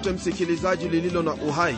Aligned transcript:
lolote 0.00 0.12
msikilizaji 0.30 0.88
lililo 0.88 1.22
na 1.22 1.34
uhai 1.34 1.76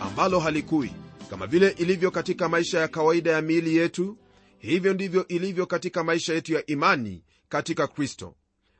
ambalo 0.00 0.40
halikui 0.40 0.90
kama 1.30 1.46
vile 1.46 1.68
ilivyo 1.68 2.10
katika 2.10 2.48
maisha 2.48 2.80
ya 2.80 2.88
kawaida 2.88 3.30
ya 3.30 3.42
miili 3.42 3.76
yetu 3.76 4.18
hivyo 4.58 4.94
ndivyo 4.94 5.28
ilivyo 5.28 5.66
katika 5.66 6.04
maisha 6.04 6.34
yetu 6.34 6.52
ya 6.52 6.66
imani 6.66 7.24
katika 7.48 7.86
kristo. 7.86 8.34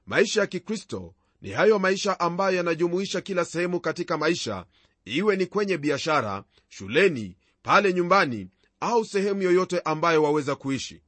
Maisha 0.07 0.41
ya 0.41 0.47
kikristo 0.47 1.15
ni 1.43 1.51
hayo 1.51 1.79
maisha 1.79 2.20
ambayo 2.20 2.57
yanajumuisha 2.57 3.20
kila 3.20 3.45
sehemu 3.45 3.80
katika 3.80 4.19
maisha 4.19 4.65
iwe 5.05 5.37
ni 5.37 5.46
kwenye 5.46 5.79
biashara 5.79 6.45
shuleni 6.69 7.37
pale 7.62 7.93
nyumbani 7.93 8.48
au 8.80 9.05
sehemu 9.05 9.43
yoyote 9.43 9.80
ambayo 9.80 10.23
waweza 10.23 10.55
kuishi. 10.57 11.02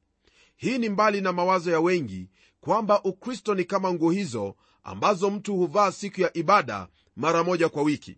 Hii 0.55 0.77
ni 0.77 0.89
mbali 0.89 1.21
na 1.21 1.33
mawazo 1.33 1.71
ya 1.71 1.79
wengi 1.79 2.29
kwamba 2.61 3.03
ukristo 3.03 3.55
ni 3.55 3.65
kama 3.65 3.93
nguo 3.93 4.11
hizo 4.11 4.55
ambazo 4.83 5.29
mtu 5.29 5.55
huvaa 5.55 5.91
siku 5.91 6.21
ya 6.21 6.37
ibada 6.37 6.87
mara 7.17 7.43
moja 7.43 7.69
kwa 7.69 7.83
wiki. 7.83 8.17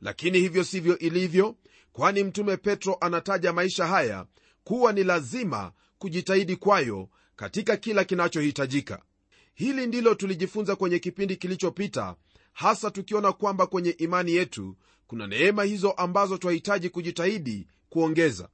Lakini 0.00 0.38
hivyo 0.38 0.64
sivyo 0.64 0.98
ilivyo 0.98 1.56
kwani 1.92 2.24
mtume 2.24 2.56
petro 2.56 2.96
anataja 3.00 3.52
maisha 3.52 3.86
haya 3.86 4.26
kuwa 4.64 4.92
ni 4.92 5.04
lazima 5.04 5.72
kujitahidi 5.98 6.56
kwayo 6.56 7.08
katika 7.36 7.76
kila 7.76 8.04
kinachohitajika. 8.04 9.02
Hili 9.54 9.86
ndilo 9.86 10.14
tulijifunza 10.14 10.76
kwenye 10.76 10.98
kipindi 10.98 11.36
kilichopita 11.36 12.16
hasa 12.52 12.90
tukiona 12.90 13.32
kwamba 13.32 13.66
kwenye 13.66 13.90
imani 13.90 14.32
yetu 14.32 14.76
kuna 15.06 15.26
neema 15.26 15.64
hizo 15.64 15.90
ambazo 15.90 16.38
twahitaji 16.38 16.88
kujitahidi 16.90 17.66
kuongeza. 17.88 18.48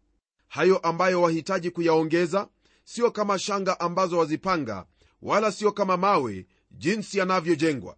Hayo 0.48 0.78
ambayo 0.78 1.22
wahitaji 1.22 1.70
kuyaongeza 1.70 2.48
sio 2.84 3.10
kama 3.10 3.38
shanga 3.38 3.80
ambazo 3.80 4.18
wazipanga 4.18 4.86
wala 5.22 5.52
sio 5.52 5.72
kama 5.72 5.96
mawe 5.96 6.46
jinsi 6.70 7.18
yanavyojengwa. 7.18 7.96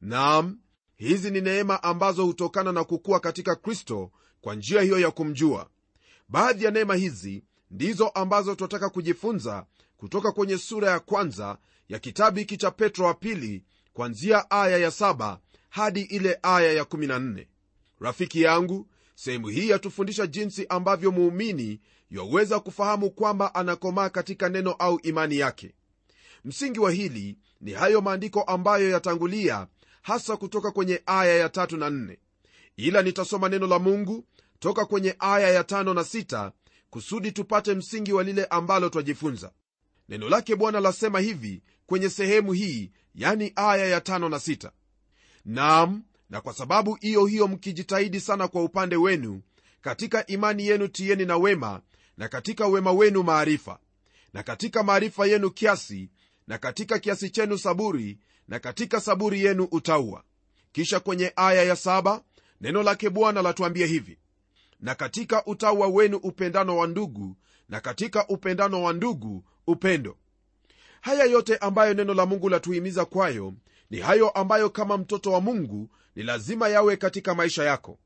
Naam 0.00 0.58
hizi 0.96 1.30
ni 1.30 1.40
neema 1.40 1.82
ambazo 1.82 2.24
hutokana 2.24 2.72
na 2.72 2.84
kukua 2.84 3.20
katika 3.20 3.54
kristo 3.56 4.10
kwa 4.40 4.54
njia 4.54 4.82
hiyo 4.82 4.98
ya 4.98 5.10
kumjua. 5.10 5.68
Baadhi 6.28 6.64
ya 6.64 6.70
neema 6.70 6.94
hizi 6.94 7.44
ndizo 7.70 8.08
ambazo 8.08 8.54
tunataka 8.54 8.88
kujifunza 8.88 9.66
kutoka 9.96 10.32
kwenye 10.32 10.58
sura 10.58 10.90
ya 10.90 11.00
kwanza 11.00 11.58
ya 11.88 11.98
kitabu 11.98 12.38
hiki 12.38 12.56
cha 12.56 12.70
petro 12.70 13.06
wa 13.06 13.14
pili 13.14 13.64
kwanzia 13.92 14.50
aya 14.50 14.78
ya 14.78 14.88
7 14.90 15.38
hadi 15.68 16.00
ile 16.02 16.38
aya 16.42 16.72
ya 16.72 16.82
14 16.82 17.46
rafiki 18.00 18.42
yangu 18.42 18.86
sehemu 19.14 19.48
hii 19.48 19.68
yatufundisha 19.68 20.26
jinsi 20.26 20.66
ambavyo 20.68 21.10
muumini 21.12 21.80
yaweza 22.10 22.60
kufahamu 22.60 23.10
kwamba 23.10 23.54
anakomaa 23.54 24.08
katika 24.08 24.48
neno 24.48 24.72
au 24.72 25.00
imani 25.02 25.38
yake. 25.38 25.74
Msingi 26.44 26.80
wa 26.80 26.90
hili 26.92 27.36
ni 27.60 27.72
hayo 27.72 28.00
maandiko 28.00 28.42
ambayo 28.42 28.90
yatangulia 28.90 29.66
hasa 30.06 30.36
kutoka 30.36 30.70
kwenye 30.70 31.02
aya 31.06 31.36
ya 31.36 31.48
tatu 31.48 31.76
na 31.76 31.90
nne. 31.90 32.18
Ila 32.76 33.02
nitasoma 33.02 33.48
neno 33.48 33.66
la 33.66 33.78
mungu 33.78 34.24
toka 34.58 34.84
kwenye 34.84 35.16
aya 35.18 35.50
ya 35.50 35.64
tano 35.64 35.94
na 35.94 36.04
sita 36.04 36.52
kusudi 36.90 37.32
tupate 37.32 37.74
msingi 37.74 38.12
wa 38.12 38.22
lile 38.22 38.44
ambalo 38.44 38.88
twajifunza. 38.88 39.52
Neno 40.08 40.28
lake 40.28 40.56
bwana 40.56 40.80
lasema 40.80 41.20
hivi 41.20 41.62
kwenye 41.86 42.08
sehemu 42.10 42.52
hii 42.52 42.92
yani 43.14 43.52
aya 43.56 43.86
ya 43.86 44.00
tano 44.00 44.28
na 44.28 44.38
sita. 44.40 44.72
Nam 45.44 46.02
na 46.30 46.40
kwa 46.40 46.52
sababu 46.54 46.94
hiyo 46.94 47.26
hiyo 47.26 47.48
mkijitahidi 47.48 48.20
sana 48.20 48.48
kwa 48.48 48.64
upande 48.64 48.96
wenu 48.96 49.42
katika 49.80 50.26
imani 50.26 50.66
yenu 50.66 50.88
tieni 50.88 51.24
na 51.24 51.36
wema 51.36 51.80
na 52.16 52.28
katika 52.28 52.66
wema 52.66 52.92
wenu 52.92 53.22
maarifa. 53.22 53.78
Na 54.32 54.42
katika 54.42 54.82
maarifa 54.82 55.26
yenu 55.26 55.50
kiasi 55.50 56.10
na 56.46 56.58
katika 56.58 56.98
kiasi 56.98 57.30
chenu 57.30 57.58
saburi 57.58 58.18
na 58.48 58.58
katika 58.58 59.00
saburi 59.00 59.44
yenu 59.44 59.68
utaua. 59.70 60.22
Kisha 60.72 61.00
kwenye 61.00 61.32
aya 61.36 61.62
ya 61.62 61.76
saba 61.76 62.22
neno 62.60 62.82
lake 62.82 63.10
bwana 63.10 63.42
latuambia 63.42 63.86
hivi. 63.86 64.18
Na 64.80 64.94
katika 64.94 65.44
utaua 65.46 65.86
wenu 65.86 66.16
upendano 66.16 66.76
wa 66.76 66.86
ndugu 66.86 67.36
na 67.68 67.80
katika 67.80 68.28
upendano 68.28 68.82
wa 68.82 68.92
ndugu 68.92 69.44
upendo. 69.66 70.16
Haya 71.00 71.24
yote 71.24 71.56
ambayo 71.56 71.94
neno 71.94 72.14
la 72.14 72.26
mungu 72.26 72.48
latuhimiza 72.48 73.04
kwayo 73.04 73.54
ni 73.90 73.98
hayo 73.98 74.30
ambayo 74.30 74.70
kama 74.70 74.96
mtoto 74.98 75.32
wa 75.32 75.40
mungu 75.40 75.90
ni 76.16 76.22
lazima 76.22 76.68
yawe 76.68 76.96
katika 76.96 77.34
maisha 77.34 77.64
yako. 77.64 77.98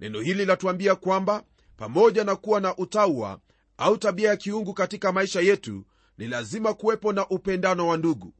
Neno 0.00 0.20
hili 0.20 0.44
latuambia 0.44 0.94
kwamba 0.94 1.44
pamoja 1.76 2.24
na 2.24 2.36
kuwa 2.36 2.60
na 2.60 2.76
utaua 2.76 3.40
au 3.78 3.98
tabia 3.98 4.28
ya 4.28 4.36
kiungu 4.36 4.74
katika 4.74 5.12
maisha 5.12 5.40
yetu 5.40 5.84
ni 6.18 6.26
lazima 6.26 6.74
kuwepo 6.74 7.12
na 7.12 7.28
upendano 7.28 7.88
wa 7.88 7.96
ndugu 7.96 8.34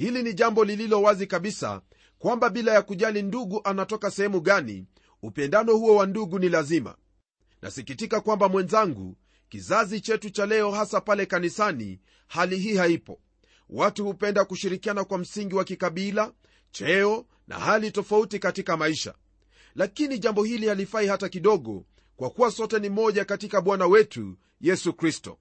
hili 0.00 0.22
ni 0.22 0.34
jambo 0.34 0.64
lililo 0.64 1.02
wazi 1.02 1.26
kabisa 1.26 1.82
kwamba 2.18 2.50
bila 2.50 2.72
ya 2.74 2.82
kujali 2.82 3.22
ndugu 3.22 3.60
anatoka 3.64 4.10
sehemu 4.10 4.40
gani 4.40 4.86
upendano 5.22 5.76
huo 5.76 5.96
wa 5.96 6.06
ndugu 6.06 6.38
ni 6.38 6.48
lazima. 6.48 6.96
Nasikitika 7.62 8.20
kwamba 8.20 8.48
mwenzangu 8.48 9.16
kizazi 9.48 10.00
chetu 10.00 10.30
cha 10.30 10.46
leo 10.46 10.70
hasa 10.70 11.00
pale 11.00 11.26
kanisani 11.26 12.00
hali 12.26 12.58
hii 12.58 12.76
haipo. 12.76 13.20
Watu 13.70 14.04
hupenda 14.04 14.44
kushirikiana 14.44 15.04
kwa 15.04 15.18
msingi 15.18 15.54
wa 15.54 15.64
kikabila 15.64 16.32
cheo 16.70 17.26
na 17.48 17.58
hali 17.58 17.90
tofauti 17.90 18.38
katika 18.38 18.76
maisha. 18.76 19.14
Lakini 19.74 20.18
jambo 20.18 20.44
hili 20.44 20.68
halifai 20.68 21.06
hata 21.06 21.28
kidogo 21.28 21.84
kwa 22.16 22.30
kuwa 22.30 22.50
sote 22.50 22.78
ni 22.78 22.88
moja 22.88 23.24
katika 23.24 23.60
bwana 23.60 23.86
wetu 23.86 24.36
yesu 24.60 24.92
kristo. 24.92 25.38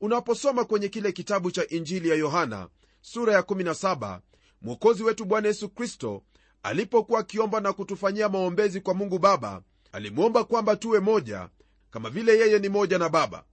Unaposoma 0.00 0.64
kwenye 0.64 0.88
kile 0.88 1.12
kitabu 1.12 1.50
cha 1.50 1.68
injili 1.68 2.08
ya 2.08 2.14
yohana 2.14 2.68
sura 3.02 3.32
ya 3.34 3.40
17 3.40 4.20
mwokozi 4.62 5.02
wetu 5.02 5.24
bwana 5.24 5.48
yesu 5.48 5.68
kristo 5.68 6.22
alipokuwa 6.62 7.20
akiomba 7.20 7.60
na 7.60 7.72
kutufanyia 7.72 8.28
maombezi 8.28 8.80
kwa 8.80 8.94
mungu 8.94 9.18
baba 9.18 9.62
alimwomba 9.92 10.44
kwamba 10.44 10.76
tuwe 10.76 11.00
moja 11.00 11.48
kama 11.90 12.10
vile 12.10 12.38
yeye 12.38 12.58
ni 12.58 12.68
moja 12.68 12.98
na 12.98 13.08
baba. 13.08 13.44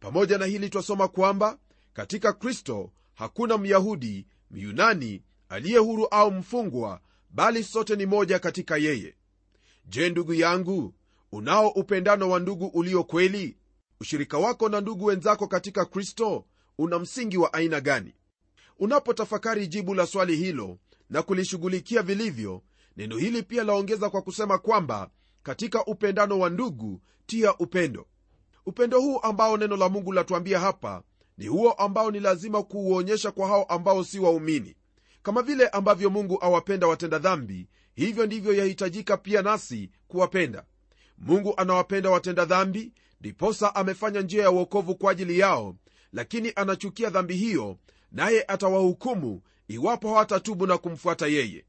Pamoja 0.00 0.38
na 0.38 0.46
hili 0.46 0.70
twasoma 0.70 1.08
kwamba 1.08 1.58
katika 1.92 2.32
kristo 2.32 2.90
hakuna 3.14 3.58
myahudi 3.58 4.26
myunani 4.50 5.22
aliye 5.48 5.78
huru 5.78 6.06
au 6.06 6.30
mfungwa 6.30 7.00
bali 7.30 7.64
sote 7.64 7.96
ni 7.96 8.06
moja 8.06 8.38
katika 8.38 8.76
yeye. 8.76 9.14
Je 9.84 10.10
ndugu 10.10 10.34
yangu 10.34 10.94
unao 11.32 11.68
upendano 11.68 12.30
wa 12.30 12.40
ndugu 12.40 12.66
ulio 12.66 13.04
kweli? 13.04 13.56
Ushirika 14.00 14.38
wako 14.38 14.68
na 14.68 14.80
ndugu 14.80 15.04
wenzako 15.04 15.46
katika 15.46 15.84
kristo 15.84 16.44
una 16.78 16.98
msingi 16.98 17.38
wa 17.38 17.52
aina 17.52 17.80
gani 17.80 18.14
unapotafakari 18.78 19.66
jibu 19.66 19.94
la 19.94 20.06
swali 20.06 20.36
hilo 20.36 20.78
na 21.10 21.22
kulishughulikia 21.22 22.02
vilivyo 22.02 22.62
neno 22.96 23.16
hili 23.16 23.42
pia 23.42 23.64
laongeza 23.64 24.10
kwa 24.10 24.22
kusema 24.22 24.58
kwamba 24.58 25.10
katika 25.42 25.84
upendano 25.84 26.38
wa 26.38 26.50
ndugu 26.50 27.00
tia 27.26 27.56
upendo. 27.58 28.06
Upendo 28.66 29.00
huu 29.00 29.18
ambao 29.22 29.56
neno 29.56 29.76
la 29.76 29.88
mungu 29.88 30.12
latuambia 30.12 30.60
hapa 30.60 31.02
ni 31.38 31.46
huo 31.46 31.72
ambao 31.72 32.10
ni 32.10 32.20
lazima 32.20 32.62
kuuonyesha 32.62 33.30
kwa 33.30 33.48
hao 33.48 33.64
ambao 33.64 34.04
si 34.04 34.18
waumini. 34.18 34.76
Kama 35.22 35.42
vile 35.42 35.68
ambavyo 35.68 36.10
mungu 36.10 36.38
awapenda 36.40 36.86
watenda 36.86 37.18
dhambi 37.18 37.68
hivyo 37.94 38.26
ndivyo 38.26 38.52
yahitajika 38.52 39.16
pia 39.16 39.42
nasi 39.42 39.90
kuwapenda. 40.08 40.64
Mungu 41.18 41.54
anawapenda 41.56 42.10
watenda 42.10 42.44
dhambi 42.44 42.92
ndiposa 43.20 43.74
amefanya 43.74 44.20
njia 44.20 44.42
ya 44.42 44.50
uokovu 44.50 44.94
kwa 44.94 45.12
ajili 45.12 45.38
yao 45.38 45.76
lakini 46.12 46.52
anachukia 46.56 47.10
dhambi 47.10 47.34
hiyo 47.36 47.76
naye 48.16 48.44
atawahukumu 48.48 49.42
iwapo 49.68 50.08
hawatatubu 50.08 50.66
na 50.66 50.78
kumfuata 50.78 51.26
yeye. 51.26 51.64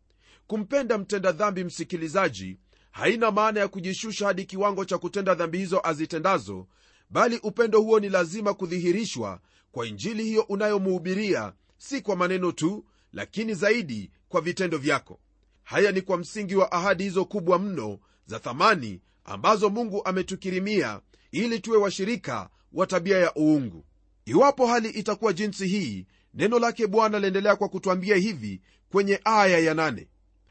Kumpenda 0.48 0.98
mtenda 0.98 1.32
dhambi 1.32 1.64
msikilizaji 1.64 2.58
haina 2.92 3.32
maana 3.32 3.60
ya 3.60 3.68
kujishusha 3.68 4.28
hadi 4.28 4.46
kiwango 4.46 4.86
cha 4.86 4.98
kutenda 4.98 5.36
dhambi 5.36 5.58
hizo 5.58 5.82
azitendazo 5.84 6.68
bali 7.10 7.40
upendo 7.44 7.82
huo 7.82 8.00
ni 8.00 8.10
lazima 8.10 8.54
kudhihirishwa 8.54 9.40
kwa 9.72 9.88
injili 9.88 10.24
hiyo 10.24 10.42
unayomuhubiria 10.42 11.54
si 11.78 12.02
kwa 12.02 12.16
maneno 12.16 12.52
tu 12.52 12.86
lakini 13.14 13.54
zaidi 13.54 14.12
kwa 14.30 14.42
vitendo 14.42 14.78
vyako. 14.78 15.20
Haya 15.64 15.92
ni 15.92 16.02
kwa 16.02 16.18
msingi 16.18 16.56
wa 16.56 16.72
ahadi 16.72 17.04
hizo 17.04 17.26
kubwa 17.26 17.60
mno 17.60 18.00
za 18.26 18.40
thamani 18.40 19.02
ambazo 19.26 19.70
mungu 19.70 20.06
ametukirimia 20.06 21.02
ili 21.32 21.60
tuwe 21.60 21.78
washirika 21.78 22.50
wa 22.74 22.88
tabia 22.88 23.18
ya 23.18 23.34
uungu. 23.36 23.86
Iwapo 24.26 24.68
hali 24.68 24.90
itakuwa 24.90 25.34
jinsi 25.34 25.68
hii 25.68 26.06
neno 26.34 26.60
lake 26.60 26.88
bwana 26.88 27.20
laendelea 27.20 27.56
kwa 27.56 27.70
kutwambia 27.70 28.16
hivi 28.16 28.62
kwenye 28.92 29.22
aya 29.24 29.60
ya 29.60 29.74
nane. 29.74 30.08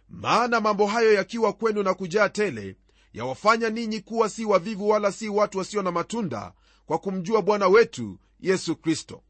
Maana 0.09 0.61
mambo 0.61 0.87
hayo 0.87 1.13
yakiwa 1.13 1.53
kwenu 1.53 1.83
na 1.83 1.95
kujaa 1.95 2.29
tele 2.29 2.77
yawafanya 3.13 3.71
ninyi 3.71 4.01
kuwa 4.01 4.29
si 4.29 4.45
wavivu 4.45 4.89
wala 4.89 5.13
si 5.13 5.29
watu 5.29 5.59
wasio 5.59 5.83
na 5.83 5.93
matunda 5.93 6.53
kwa 6.87 6.99
kumjua 6.99 7.43
bwana 7.43 7.69
wetu 7.69 8.19
yesu 8.41 8.77
kristo. 8.77 9.23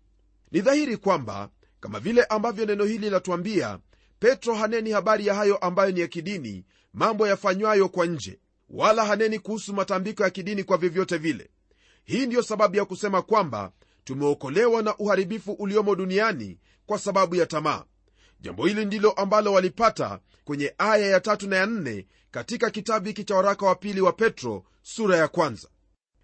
Ni 0.53 0.61
dhahiri 0.61 0.97
kwamba 0.97 1.49
kama 1.81 2.01
vile 2.01 2.25
ambavyo 2.25 2.67
neno 2.67 2.85
hili 2.85 3.11
latuambia 3.11 3.79
petro 4.19 4.55
haneni 4.55 4.91
habari 4.91 5.27
ya 5.27 5.35
hayo 5.35 5.57
ambayo 5.57 5.91
ni 5.93 6.01
ya 6.01 6.07
kidini 6.07 6.65
mambo 6.93 7.29
yafanywayo 7.29 7.89
kwa 7.89 8.07
nje 8.07 8.39
wala 8.69 9.05
haneni 9.05 9.39
kuhusu 9.39 9.75
matambiko 9.75 10.23
ya 10.23 10.31
kidini 10.31 10.65
kwa 10.65 10.77
vyovyote 10.77 11.17
vile. 11.19 11.51
Hii 12.05 12.27
ndiyo 12.27 12.43
sababu 12.43 12.77
ya 12.77 12.85
kusema 12.85 13.23
kwamba 13.23 13.73
tumeokolewa 14.07 14.83
na 14.83 14.97
uharibifu 14.97 15.53
uliomo 15.53 15.95
duniani 15.95 16.59
kwa 16.87 16.99
sababu 16.99 17.35
ya 17.35 17.47
tamaa. 17.47 17.85
Jambo 18.41 18.67
hili 18.67 18.85
ndilo 18.85 19.11
ambalo 19.11 19.53
walipata 19.53 20.21
kwenye 20.45 20.75
aya 20.79 21.07
ya 21.07 21.21
tatu 21.21 21.49
na 21.49 21.57
ya 21.57 21.67
nne 21.67 22.07
katika 22.31 22.71
kitabu 22.71 23.07
hiki 23.07 23.25
cha 23.25 23.35
waraka 23.37 23.67
wa 23.67 23.75
pili 23.75 24.01
wa 24.01 24.13
petro 24.13 24.65
sura 24.83 25.17
ya 25.17 25.29
kwanza. 25.29 25.69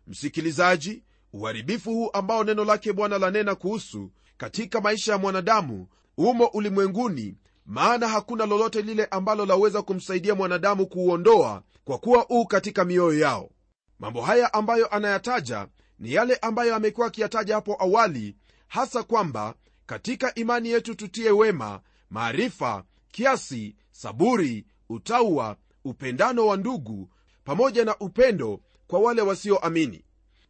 Msikilizaji 0.06 1.02
uharibifu 1.32 1.90
huu 1.90 2.10
ambao 2.12 2.44
neno 2.44 2.64
lake 2.64 2.92
bwana 2.92 3.18
lanena 3.18 3.54
kuhusu 3.54 4.10
katika 4.36 4.80
maisha 4.80 5.12
ya 5.12 5.18
mwanadamu 5.18 5.88
umo 6.16 6.46
ulimwenguni 6.46 7.36
maana 7.66 8.08
hakuna 8.08 8.46
lolote 8.46 8.82
lile 8.82 9.04
ambalo 9.04 9.46
laweza 9.46 9.82
kumsaidia 9.82 10.34
mwanadamu 10.34 10.86
kuuondoa 10.86 11.62
kwa 11.84 11.98
kuwa 11.98 12.26
uu 12.30 12.46
katika 12.46 12.84
mioyo 12.84 13.18
yao. 13.18 13.50
Mambo 13.98 14.20
haya 14.22 14.54
ambayo 14.54 14.86
anayataja 14.94 15.68
ni 16.02 16.12
yale 16.12 16.36
ambayo 16.36 16.74
amekuwa 16.74 17.06
akiyataja 17.06 17.54
hapo 17.54 17.76
awali 17.82 18.36
hasa 18.68 19.02
kwamba 19.02 19.54
katika 19.86 20.34
imani 20.34 20.68
yetu 20.68 20.94
tutie 20.94 21.30
wema 21.30 21.80
maarifa 22.10 22.84
kiasi 23.08 23.76
saburi 23.90 24.66
utaua 24.88 25.56
upendano 25.84 26.46
wa 26.46 26.56
ndugu 26.56 27.08
pamoja 27.44 27.84
na 27.84 27.98
upendo 27.98 28.60
kwa 28.86 29.00
wale 29.00 29.22
wasioamini. 29.22 30.04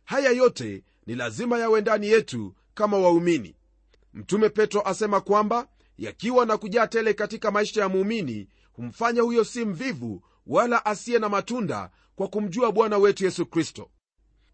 Haya 0.05 0.31
yote 0.31 0.85
ni 1.07 1.15
lazima 1.15 1.59
yawe 1.59 1.81
ndani 1.81 2.07
yetu 2.07 2.55
kama 2.75 2.99
waumini. 2.99 3.57
Mtume 4.15 4.49
petro 4.49 4.81
asema 4.83 5.21
kwamba 5.21 5.69
yakiwa 5.99 6.47
na 6.47 6.57
kujaa 6.57 6.87
tele 6.87 7.15
katika 7.15 7.51
maisha 7.51 7.81
ya 7.81 7.89
muumini 7.89 8.49
humfanya 8.73 9.23
huyo 9.23 9.45
si 9.45 9.65
mvivu 9.65 10.23
wala 10.47 10.87
asiye 10.87 11.19
na 11.19 11.29
matunda 11.29 11.91
kwa 12.17 12.29
kumjua 12.29 12.73
bwana 12.73 12.99
wetu 12.99 13.25
yesu 13.25 13.47
kristo 13.47 13.91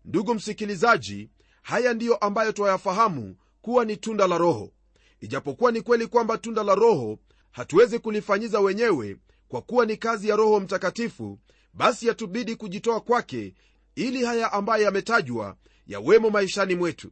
ndugu 0.04 0.34
msikilizaji 0.34 1.30
haya 1.62 1.94
ndiyo 1.94 2.16
ambayo 2.16 2.52
twayafahamu 2.52 3.36
kuwa 3.62 3.84
ni 3.84 3.96
tunda 3.96 4.26
la 4.26 4.38
roho. 4.38 4.72
Ijapokuwa 5.20 5.72
ni 5.72 5.82
kweli 5.82 6.06
kwamba 6.06 6.38
tunda 6.38 6.62
la 6.62 6.74
roho 6.74 7.18
hatuwezi 7.50 7.98
kulifanyiza 7.98 8.60
wenyewe 8.60 9.16
kwa 9.48 9.62
kuwa 9.62 9.86
ni 9.86 9.96
kazi 9.96 10.28
ya 10.28 10.36
roho 10.36 10.60
mtakatifu 10.60 11.38
basi 11.74 12.06
yatubidi 12.06 12.56
kujitoa 12.56 13.00
kwake 13.00 13.54
ili 13.94 14.24
haya 14.24 14.52
ambayo 14.52 14.84
yametajwa 14.84 15.56
yawemo 15.86 16.30
maishani 16.30 16.74
mwetu. 16.74 17.10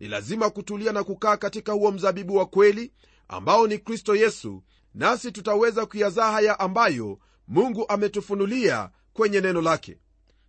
Ni 0.00 0.08
lazima 0.08 0.50
kutulia 0.50 0.92
na 0.92 1.04
kukaa 1.04 1.36
katika 1.36 1.72
huo 1.72 1.92
mzabibu 1.92 2.36
wa 2.36 2.46
kweli 2.46 2.92
ambao 3.28 3.66
ni 3.66 3.78
kristo 3.78 4.16
yesu 4.16 4.62
nasi 4.94 5.32
tutaweza 5.32 5.86
kuyazaa 5.86 6.30
haya 6.32 6.60
ambayo 6.60 7.18
mungu 7.48 7.84
ametufunulia 7.88 8.90
kwenye 9.12 9.40
neno 9.40 9.62
lake 9.62 9.98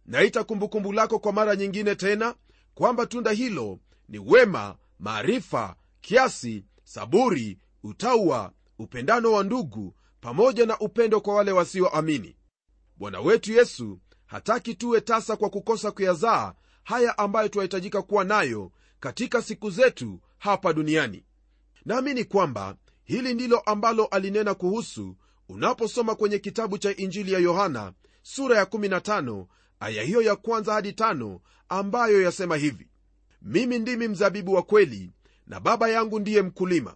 naita 0.07 0.43
kumbukumbu 0.43 0.93
lako 0.93 1.19
kwa 1.19 1.33
mara 1.33 1.55
nyingine 1.55 1.95
tena 1.95 2.35
kwamba 2.73 3.05
tunda 3.05 3.31
hilo 3.31 3.79
ni 4.09 4.19
wema 4.19 4.75
maarifa 4.99 5.75
kiasi 6.01 6.65
saburi 6.83 7.59
utaua 7.83 8.51
upendano 8.79 9.31
wa 9.31 9.43
ndugu 9.43 9.95
pamoja 10.21 10.65
na 10.65 10.79
upendo 10.79 11.21
kwa 11.21 11.35
wale 11.35 11.51
wasioamini. 11.51 12.35
Bwana 12.97 13.19
wetu 13.21 13.53
yesu 13.53 13.99
hataki 14.25 14.75
tuwe 14.75 15.01
tasa 15.01 15.35
kwa 15.35 15.49
kukosa 15.49 15.91
kuyazaa 15.91 16.53
haya 16.83 17.17
ambayo 17.17 17.49
tunahitajika 17.49 18.01
kuwa 18.01 18.23
nayo 18.23 18.71
katika 18.99 19.41
siku 19.41 19.69
zetu 19.69 20.21
hapa 20.37 20.73
duniani. 20.73 21.23
Naamini 21.85 22.23
kwamba 22.23 22.75
hili 23.03 23.33
ndilo 23.33 23.59
ambalo 23.59 24.05
alinena 24.05 24.53
kuhusu 24.53 25.15
unaposoma 25.49 26.15
kwenye 26.15 26.39
kitabu 26.39 26.77
cha 26.77 26.95
injili 26.95 27.31
ya 27.33 27.39
yohana 27.39 27.93
sura 28.21 28.57
ya 28.57 28.63
15 28.63 29.45
aya 29.79 30.03
hiyo 30.03 30.21
ya 30.21 30.35
kwanza 30.35 30.73
hadi 30.73 30.93
tano 30.93 31.41
ambayo 31.69 32.21
yasema 32.21 32.55
hivi 32.57 32.87
mimi 33.41 33.79
ndimi 33.79 34.07
mzabibu 34.07 34.53
wa 34.53 34.63
kweli 34.63 35.11
na 35.47 35.59
baba 35.59 35.89
yangu 35.89 36.19
ndiye 36.19 36.41
mkulima. 36.41 36.95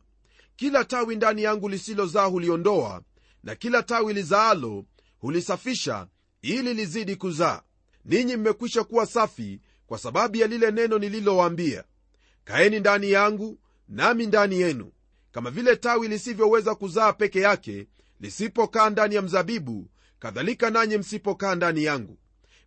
Kila 0.55 0.85
tawi 0.85 1.15
ndani 1.15 1.43
yangu 1.43 1.69
lisilozaa 1.69 2.25
huliondoa 2.25 3.01
na 3.43 3.55
kila 3.55 3.83
tawi 3.83 4.13
lizaalo 4.13 4.85
hulisafisha 5.19 6.07
ili 6.41 6.73
lizidi 6.73 7.15
kuzaa. 7.15 7.61
Ninyi 8.05 8.35
mmekwisha 8.37 8.83
kuwa 8.83 9.05
safi 9.05 9.61
kwa 9.87 9.97
sababu 9.97 10.37
ya 10.37 10.47
lile 10.47 10.71
neno 10.71 10.99
nililowaambia. 10.99 11.83
Kaeni 12.43 12.79
ndani 12.79 13.11
yangu 13.11 13.59
nami 13.87 14.25
ndani 14.25 14.59
yenu. 14.61 14.91
Kama 15.31 15.51
vile 15.51 15.75
tawi 15.75 16.07
lisivyoweza 16.07 16.75
kuzaa 16.75 17.13
peke 17.13 17.39
yake 17.39 17.87
lisipokaa 18.19 18.89
ndani 18.89 19.15
ya 19.15 19.21
mzabibu 19.21 19.89
kadhalika 20.19 20.69
nanyi 20.69 20.97
msipokaa 20.97 21.55
ndani 21.55 21.83
yangu 21.83 22.17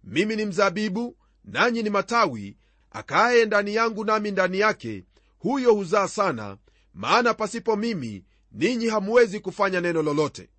mimi 0.06 0.37
ni 0.37 0.45
mzabibu 0.45 1.17
nanyi 1.45 1.83
ni 1.83 1.91
matawi. 1.91 2.56
Akaaye 2.91 3.45
ndani 3.47 3.75
yangu 3.75 4.05
nami 4.05 4.31
ndani 4.31 4.59
yake 4.59 5.05
huyo 5.39 5.75
huzaa 5.75 6.09
sana. 6.09 6.56
Maana 6.95 7.35
pasipo 7.35 7.77
mimi 7.77 8.25
ninyi 8.53 8.87
hamuwezi 8.89 9.41
kufanya 9.41 9.81
neno 9.81 10.03
lolote. 10.03 10.51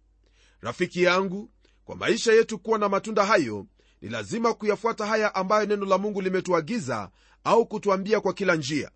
Rafiki 0.62 1.04
yangu 1.04 1.52
kwa 1.86 1.96
maisha 1.96 2.34
yetu 2.34 2.60
kuwa 2.60 2.78
na 2.80 2.90
matunda 2.90 3.26
hayo 3.26 3.66
ni 4.02 4.10
lazima 4.10 4.54
kuyafuata 4.54 5.06
haya 5.06 5.36
ambayo 5.36 5.66
neno 5.66 5.86
la 5.86 5.98
mungu 5.98 6.22
limetuagiza 6.22 7.10
au 7.44 7.66
kutuambia 7.66 8.20
kwa 8.20 8.34
kila 8.34 8.56
njia. 8.56 8.92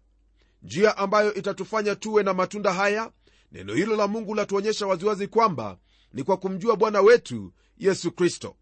Njia 0.64 0.98
ambayo 0.98 1.34
itatufanya 1.34 1.96
tuwe 1.96 2.24
na 2.24 2.34
matunda 2.34 2.74
haya 2.74 3.12
neno 3.52 3.74
hilo 3.74 3.96
la 3.96 4.08
mungu 4.08 4.36
latuonyesha 4.36 4.88
waziwazi 4.88 5.28
kwamba 5.28 5.78
ni 6.14 6.24
kwa 6.24 6.38
kumjua 6.38 6.76
bwana 6.76 7.02
wetu 7.02 7.54
yesu 7.78 8.12
kristo 8.12 8.56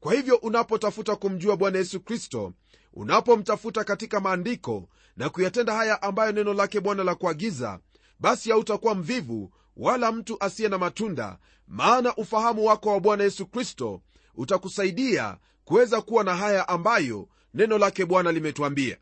kwa 0.00 0.14
hivyo 0.14 0.36
unapotafuta 0.36 1.16
kumjua 1.16 1.56
bwana 1.56 1.78
yesu 1.78 2.00
kristo 2.00 2.52
unapomtafuta 2.94 3.84
katika 3.84 4.20
maandiko 4.20 4.88
na 5.16 5.28
kuyatenda 5.28 5.74
haya 5.74 6.02
ambayo 6.02 6.32
neno 6.32 6.54
lake 6.54 6.80
bwana 6.80 7.04
la 7.04 7.14
kuagiza 7.14 7.80
basi 8.20 8.50
hautakuwa 8.50 8.94
mvivu 8.94 9.52
wala 9.76 10.12
mtu 10.12 10.36
asiye 10.44 10.68
na 10.68 10.78
matunda 10.78 11.38
maana 11.68 12.16
ufahamu 12.16 12.64
wako 12.64 12.88
wa 12.90 13.00
bwana 13.00 13.24
yesu 13.24 13.46
kristo 13.46 14.02
utakusaidia 14.34 15.36
kuweza 15.64 16.00
kuwa 16.00 16.24
na 16.24 16.36
haya 16.36 16.68
ambayo 16.68 17.28
neno 17.54 17.78
lake 17.78 18.04
bwana 18.04 18.32
limetuambia. 18.32 18.96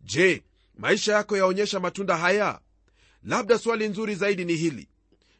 Je 0.00 0.42
maisha 0.78 1.12
yako 1.12 1.36
yaonyesha 1.36 1.80
matunda 1.80 2.16
haya? 2.16 2.60
Labda 3.22 3.58
swali 3.58 3.88
nzuri 3.88 4.14
zaidi 4.14 4.44
ni 4.44 4.54
hili. 4.56 4.88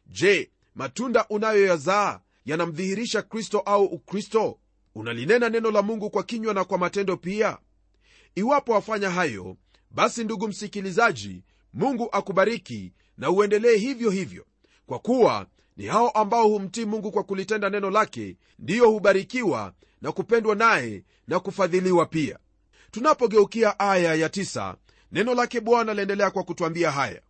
Je 0.07 0.51
matunda 0.75 1.25
unayoyazaa 1.29 2.19
yanamdhihirisha 2.45 3.21
kristo 3.21 3.59
au 3.59 3.85
ukristo 3.85 4.59
unalinena 4.95 5.49
neno 5.49 5.71
la 5.71 5.81
mungu 5.81 6.09
kwa 6.09 6.23
kinywa 6.23 6.53
na 6.53 6.63
kwa 6.63 6.77
matendo 6.77 7.17
pia? 7.17 7.57
Iwapo 8.35 8.71
wafanya 8.71 9.09
hayo 9.09 9.57
basi 9.91 10.23
ndugu 10.23 10.47
msikilizaji 10.47 11.43
mungu 11.73 12.09
akubariki 12.11 12.93
na 13.17 13.29
uendelee 13.31 13.75
hivyo 13.77 14.09
hivyo 14.09 14.45
kwa 14.85 14.99
kuwa 14.99 15.47
ni 15.77 15.85
hao 15.85 16.09
ambao 16.09 16.47
humtii 16.47 16.85
mungu 16.85 17.11
kwa 17.11 17.23
kulitenda 17.23 17.69
neno 17.69 17.89
lake 17.89 18.37
ndiyo 18.59 18.89
hubarikiwa 18.89 19.73
na 20.01 20.11
kupendwa 20.11 20.55
naye 20.55 21.03
na 21.27 21.39
kufadhiliwa 21.39 22.05
pia. 22.05 22.39
Tunapogeukia 22.91 23.79
aya 23.79 24.15
ya 24.15 24.29
tisa, 24.29 24.75
neno 25.11 25.33
lake 25.35 25.61
bwana 25.61 25.93
laendelea 25.93 26.31
kwa 26.31 26.43
kutwambia 26.43 26.91
haya. 26.91 27.21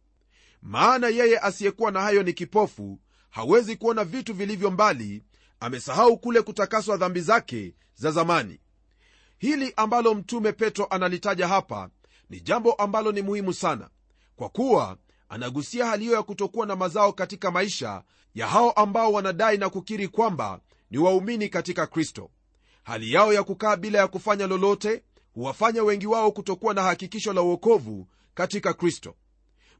Maana 0.61 1.07
yeye 1.07 1.39
asiyekuwa 1.39 1.91
na 1.91 2.01
hayo 2.01 2.23
ni 2.23 2.33
kipofu 2.33 2.99
hawezi 3.29 3.75
kuona 3.75 4.03
vitu 4.03 4.33
vilivyo 4.33 4.71
mbali 4.71 5.23
amesahau 5.59 6.17
kule 6.17 6.41
kutakaswa 6.41 6.97
dhambi 6.97 7.21
zake 7.21 7.73
za 7.95 8.11
zamani. 8.11 8.59
Hili 9.37 9.73
ambalo 9.75 10.13
mtume 10.15 10.51
petro 10.51 10.85
analitaja 10.85 11.47
hapa 11.47 11.89
ni 12.29 12.41
jambo 12.41 12.73
ambalo 12.73 13.11
ni 13.11 13.21
muhimu 13.21 13.53
sana 13.53 13.89
kwa 14.35 14.49
kuwa 14.49 14.97
anagusia 15.29 15.85
hali 15.85 16.03
hiyo 16.03 16.15
ya 16.15 16.23
kutokuwa 16.23 16.65
na 16.65 16.75
mazao 16.75 17.13
katika 17.13 17.51
maisha 17.51 18.03
ya 18.35 18.47
hao 18.47 18.71
ambao 18.71 19.11
wanadai 19.13 19.57
na 19.57 19.69
kukiri 19.69 20.07
kwamba 20.07 20.59
ni 20.91 20.97
waumini 20.97 21.49
katika 21.49 21.87
kristo. 21.87 22.29
Hali 22.83 23.13
yao 23.13 23.33
ya 23.33 23.43
kukaa 23.43 23.75
bila 23.75 23.99
ya 23.99 24.07
kufanya 24.07 24.47
lolote 24.47 25.03
huwafanya 25.33 25.83
wengi 25.83 26.07
wao 26.07 26.31
kutokuwa 26.31 26.73
na 26.73 26.83
hakikisho 26.83 27.33
la 27.33 27.41
uokovu 27.41 28.07
katika 28.33 28.73
kristo. 28.73 29.15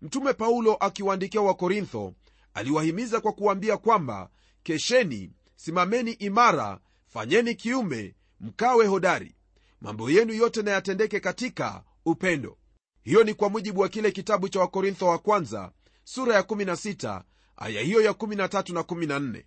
Mtume 0.01 0.33
paulo 0.33 0.75
akiwaandikia 0.75 1.41
wakorintho 1.41 2.13
aliwahimiza 2.53 3.21
kwa 3.21 3.31
kuwaambia 3.33 3.77
kwamba 3.77 4.29
kesheni 4.63 5.31
simameni 5.55 6.11
imara 6.11 6.79
fanyeni 7.07 7.55
kiume 7.55 8.15
mkawe 8.39 8.85
hodari. 8.87 9.35
Mambo 9.81 10.09
yenu 10.09 10.33
yote 10.33 10.61
na 10.61 10.71
yatendeke 10.71 11.19
katika 11.19 11.83
upendo. 12.05 12.57
Hiyo 13.03 13.23
ni 13.23 13.33
kwa 13.33 13.49
mujibu 13.49 13.81
wa 13.81 13.89
kile 13.89 14.11
kitabu 14.11 14.49
cha 14.49 14.59
wakorintho 14.59 15.07
wa 15.07 15.17
kwanza 15.17 15.71
sura 16.03 16.35
ya 16.35 16.41
16 16.41 17.21
aya 17.57 17.81
hiyo 17.81 18.01
ya 18.01 18.11
13 18.11 18.73
na 18.73 18.81
14 18.81 19.43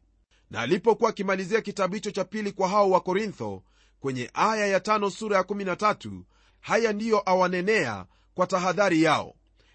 na 0.51 0.61
alipokuwa 0.61 1.11
akimalizia 1.11 1.61
kitabu 1.61 1.95
hicho 1.95 2.11
cha 2.11 2.25
pili 2.25 2.53
kwa 2.53 2.69
hao 2.69 2.91
wakorintho 2.91 3.63
kwenye 4.01 4.31
aya 4.35 4.67
ya 4.67 4.81
tano 4.81 5.11
sura 5.11 5.37
ya 5.37 5.43
13 5.43 6.21
haya 6.61 6.93
ndiyo 6.93 7.23
awanenea 7.31 8.07
kwa 8.35 8.47
tahadhari 8.47 9.03
yao. 9.03 9.35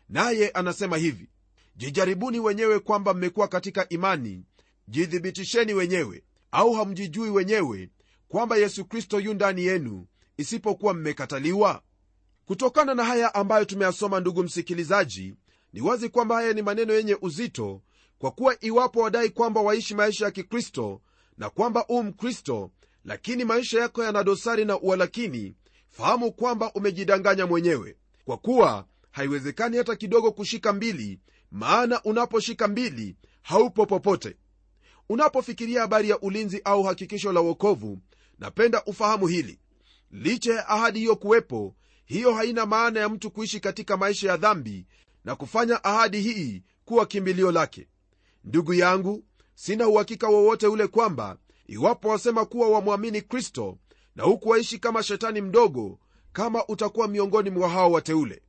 Naye 0.09 0.49
anasema 0.49 0.97
hivi 0.97 1.29
jijaribuni 1.75 2.39
wenyewe 2.39 2.79
kwamba 2.79 3.13
mmekuwa 3.13 3.47
katika 3.47 3.89
imani 3.89 4.45
jithibitisheni 4.87 5.73
wenyewe 5.73 6.23
au 6.51 6.73
hamjijui 6.73 7.29
wenyewe 7.29 7.89
kwamba 8.27 8.57
yesu 8.57 8.85
kristo 8.85 9.19
yu 9.19 9.33
ndani 9.33 9.63
yenu 9.65 10.05
isipokuwa 10.37 10.93
mmekataliwa? 10.93 11.81
Kutokana 12.45 12.93
na 12.93 13.03
haya 13.03 13.35
ambayo 13.35 13.65
tumeyasoma 13.65 14.19
ndugu 14.19 14.43
msikilizaji 14.43 15.35
ni 15.73 15.81
wazi 15.81 16.09
kwamba 16.09 16.35
haya 16.35 16.53
ni 16.53 16.61
maneno 16.61 16.93
yenye 16.93 17.17
uzito 17.21 17.81
kwa 18.19 18.31
kuwa 18.31 18.63
iwapo 18.65 18.99
wadai 18.99 19.29
kwamba 19.29 19.61
waishi 19.61 19.95
maisha 19.95 20.25
ya 20.25 20.31
kikristo 20.31 21.01
na 21.37 21.49
kwamba 21.49 21.85
u 21.87 22.03
mkristo 22.03 22.71
lakini 23.05 23.45
maisha 23.45 23.79
yako 23.79 24.03
yana 24.03 24.23
dosari 24.23 24.65
na 24.65 24.79
ualakini 24.79 25.55
fahamu 25.89 26.31
kwamba 26.31 26.71
umejidanganya 26.73 27.45
mwenyewe. 27.47 27.97
Kwa 28.25 28.37
kuwa 28.37 28.85
haiwezekani 29.11 29.77
hata 29.77 29.95
kidogo 29.95 30.31
kushika 30.31 30.73
mbili 30.73 31.19
maana 31.51 32.03
unaposhika 32.03 32.67
mbili 32.67 33.15
haupo 33.41 33.85
popote 33.85 34.37
unapofikiria 35.09 35.81
habari 35.81 36.09
ya 36.09 36.19
ulinzi 36.19 36.61
au 36.63 36.83
hakikisho 36.83 37.31
la 37.31 37.41
uokovu 37.41 37.99
napenda 38.39 38.83
ufahamu 38.85 39.27
hili. 39.27 39.59
Licha 40.11 40.53
ya 40.53 40.67
ahadi 40.67 40.99
hiyo 40.99 41.15
kuwepo 41.15 41.75
hiyo 42.05 42.33
haina 42.33 42.65
maana 42.65 42.99
ya 42.99 43.09
mtu 43.09 43.31
kuishi 43.31 43.59
katika 43.59 43.97
maisha 43.97 44.29
ya 44.29 44.37
dhambi 44.37 44.85
na 45.25 45.35
kufanya 45.35 45.83
ahadi 45.83 46.21
hii 46.21 46.63
kuwa 46.85 47.05
kimbilio 47.05 47.51
lake. 47.51 47.87
Ndugu 48.43 48.73
yangu 48.73 49.23
sina 49.55 49.87
uhakika 49.87 50.27
wowote 50.27 50.67
ule 50.67 50.87
kwamba 50.87 51.37
iwapo 51.67 52.09
wasema 52.09 52.45
kuwa 52.45 52.69
wamwamini 52.69 53.21
kristo 53.21 53.77
na 54.15 54.23
huku 54.23 54.49
waishi 54.49 54.79
kama 54.79 55.03
shetani 55.03 55.41
mdogo 55.41 55.99
kama 56.33 56.67
utakuwa 56.67 57.07
miongoni 57.07 57.49
mwa 57.49 57.69
hao 57.69 57.91
wateule. 57.91 58.41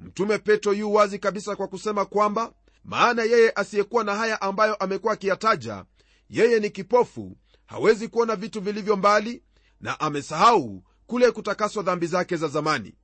Mtume 0.00 0.38
petro 0.38 0.72
yu 0.72 0.94
wazi 0.94 1.18
kabisa 1.18 1.56
kwa 1.56 1.68
kusema 1.68 2.04
kwamba 2.04 2.52
maana 2.84 3.22
yeye 3.22 3.52
asiyekuwa 3.54 4.04
na 4.04 4.14
haya 4.14 4.40
ambayo 4.40 4.74
amekuwa 4.74 5.12
akiyataja 5.12 5.84
yeye 6.30 6.60
ni 6.60 6.70
kipofu 6.70 7.36
hawezi 7.66 8.08
kuona 8.08 8.36
vitu 8.36 8.60
vilivyo 8.60 8.96
mbali 8.96 9.42
na 9.80 10.00
amesahau 10.00 10.82
kule 11.06 11.30
kutakaswa 11.30 11.82
dhambi 11.82 12.06
zake 12.06 12.36
za 12.36 12.48
zamani. 12.48 12.94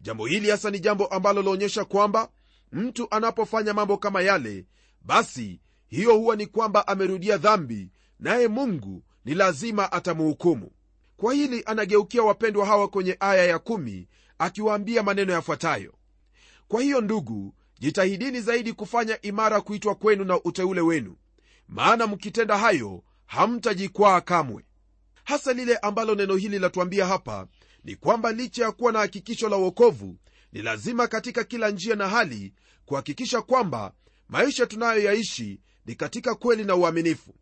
Jambo 0.00 0.26
hili 0.26 0.50
hasa 0.50 0.70
ni 0.70 0.80
jambo 0.80 1.06
ambalo 1.06 1.42
laonyesha 1.42 1.84
kwamba 1.84 2.28
mtu 2.72 3.06
anapofanya 3.10 3.74
mambo 3.74 3.96
kama 3.98 4.22
yale 4.22 4.66
basi 5.02 5.60
hiyo 5.86 6.16
huwa 6.16 6.36
ni 6.36 6.46
kwamba 6.46 6.86
amerudia 6.88 7.36
dhambi 7.36 7.90
naye 8.20 8.48
mungu 8.48 9.02
ni 9.24 9.34
lazima 9.34 9.92
atamuhukumu. 9.92 10.70
Kwa 11.16 11.34
hili 11.34 11.62
anageukia 11.66 12.22
wapendwa 12.22 12.66
hawa 12.66 12.88
kwenye 12.88 13.16
aya 13.20 13.44
ya 13.44 13.58
kumi 13.58 14.08
akiwaambia 14.38 15.02
maneno 15.02 15.32
yafuatayo. 15.32 15.94
Kwa 16.68 16.82
hiyo 16.82 17.00
ndugu 17.00 17.54
jitahidini 17.78 18.40
zaidi 18.40 18.72
kufanya 18.72 19.20
imara 19.22 19.60
kuitwa 19.60 19.94
kwenu 19.94 20.24
na 20.24 20.40
uteule 20.42 20.80
wenu. 20.80 21.16
Maana 21.68 22.06
mkitenda 22.06 22.58
hayo 22.58 23.02
hamtajikwaa 23.26 24.20
kamwe. 24.20 24.64
Hasa 25.24 25.52
lile 25.52 25.76
ambalo 25.76 26.14
neno 26.14 26.36
hili 26.36 26.58
latuambia 26.58 27.06
hapa 27.06 27.46
ni 27.84 27.96
kwamba 27.96 28.32
licha 28.32 28.64
ya 28.64 28.72
kuwa 28.72 28.92
na 28.92 28.98
hakikisho 28.98 29.48
la 29.48 29.56
uokovu 29.56 30.16
ni 30.52 30.62
lazima 30.62 31.06
katika 31.06 31.44
kila 31.44 31.70
njia 31.70 31.96
na 31.96 32.08
hali 32.08 32.54
kuhakikisha 32.86 33.42
kwamba 33.42 33.92
maisha 34.28 34.66
tunayoyaishi 34.66 35.60
ni 35.86 35.94
katika 35.94 36.34
kweli 36.34 36.64
na 36.64 36.76
uaminifu. 36.76 37.34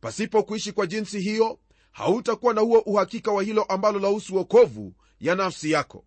Pasipo 0.00 0.42
kuishi 0.42 0.72
kwa 0.72 0.86
jinsi 0.86 1.20
hiyo 1.20 1.58
hautakuwa 1.92 2.54
na 2.54 2.60
huo 2.60 2.78
uhakika 2.78 3.32
wa 3.32 3.42
hilo 3.42 3.62
ambalo 3.62 3.98
lahusu 3.98 4.34
uokovu 4.34 4.94
ya 5.20 5.34
nafsi 5.34 5.70
yako. 5.70 6.04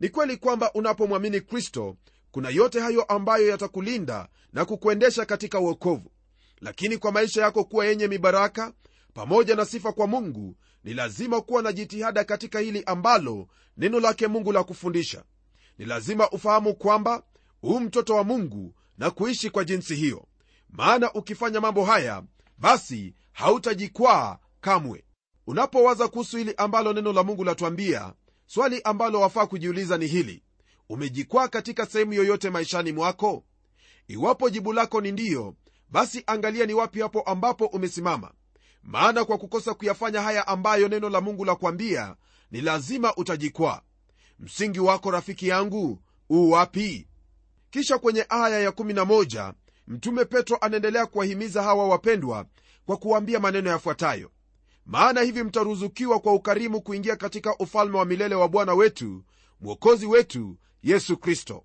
Ni 0.00 0.08
kweli 0.08 0.36
kwamba 0.36 0.72
unapomwamini 0.72 1.40
kristo 1.40 1.96
kuna 2.30 2.48
yote 2.48 2.80
hayo 2.80 3.02
ambayo 3.02 3.48
yatakulinda 3.48 4.28
na 4.52 4.64
kukuendesha 4.64 5.24
katika 5.24 5.60
uokovu 5.60 6.10
lakini 6.60 6.98
kwa 6.98 7.12
maisha 7.12 7.42
yako 7.42 7.64
kuwa 7.64 7.86
yenye 7.86 8.08
mibaraka 8.08 8.72
pamoja 9.14 9.56
na 9.56 9.64
sifa 9.64 9.92
kwa 9.92 10.06
mungu 10.06 10.56
ni 10.84 10.94
lazima 10.94 11.40
kuwa 11.40 11.62
na 11.62 11.72
jitihada 11.72 12.24
katika 12.24 12.58
hili 12.58 12.82
ambalo 12.86 13.48
neno 13.76 14.00
lake 14.00 14.26
mungu 14.26 14.52
la 14.52 14.64
kufundisha. 14.64 15.24
Ni 15.78 15.84
lazima 15.84 16.30
ufahamu 16.30 16.74
kwamba 16.74 17.22
huu 17.60 17.80
mtoto 17.80 18.14
wa 18.16 18.24
mungu 18.24 18.74
na 18.98 19.10
kuishi 19.10 19.50
kwa 19.50 19.64
jinsi 19.64 19.94
hiyo. 19.96 20.26
Maana 20.70 21.12
ukifanya 21.12 21.60
mambo 21.60 21.84
haya 21.84 22.22
basi 22.58 23.14
hautajikwaa 23.32 24.38
kamwe. 24.60 25.04
Unapowaza 25.46 26.08
kuhusu 26.08 26.36
hili 26.36 26.54
ambalo 26.56 26.92
neno 26.92 27.12
la 27.12 27.22
mungu 27.22 27.44
latwambia 27.44 28.12
swali 28.46 28.80
ambalo 28.84 29.20
wafaa 29.20 29.46
kujiuliza 29.46 29.98
ni 29.98 30.06
hili 30.06 30.42
umejikwaa 30.90 31.48
katika 31.48 31.86
sehemu 31.86 32.12
yoyote 32.12 32.50
maishani 32.50 32.92
mwako? 32.92 33.44
Iwapo 34.08 34.50
jibu 34.50 34.72
lako 34.72 35.00
ni 35.00 35.12
ndiyo 35.12 35.54
basi 35.88 36.22
angalia 36.26 36.66
ni 36.66 36.74
wapi 36.74 37.00
hapo 37.00 37.20
ambapo 37.20 37.66
umesimama. 37.66 38.32
Maana 38.82 39.24
kwa 39.24 39.38
kukosa 39.38 39.74
kuyafanya 39.74 40.22
haya 40.22 40.46
ambayo 40.46 40.88
neno 40.88 41.08
la 41.10 41.20
mungu 41.20 41.44
la 41.44 41.54
kuambia 41.54 42.16
ni 42.50 42.60
lazima 42.60 43.16
utajikwaa. 43.16 43.80
Msingi 44.38 44.80
wako 44.80 45.10
rafiki 45.10 45.48
yangu 45.48 46.02
uu 46.30 46.50
wapi? 46.50 47.08
Kisha 47.70 47.98
kwenye 47.98 48.26
aya 48.28 48.60
ya 48.60 48.70
11 48.70 49.52
mtume 49.86 50.24
petro 50.24 50.56
anaendelea 50.60 51.06
kuwahimiza 51.06 51.62
hawa 51.62 51.88
wapendwa 51.88 52.46
kwa 52.86 52.96
kuwaambia 52.96 53.40
maneno 53.40 53.70
yafuatayo. 53.70 54.30
Maana 54.86 55.20
hivi 55.20 55.42
mtaruzukiwa 55.42 56.20
kwa 56.20 56.32
ukarimu 56.34 56.80
kuingia 56.80 57.16
katika 57.16 57.56
ufalme 57.58 57.98
wa 57.98 58.04
milele 58.04 58.34
wa 58.34 58.48
bwana 58.48 58.74
wetu 58.74 59.24
mwokozi 59.60 60.06
wetu 60.06 60.56
yesu 60.82 61.16
kristo. 61.16 61.64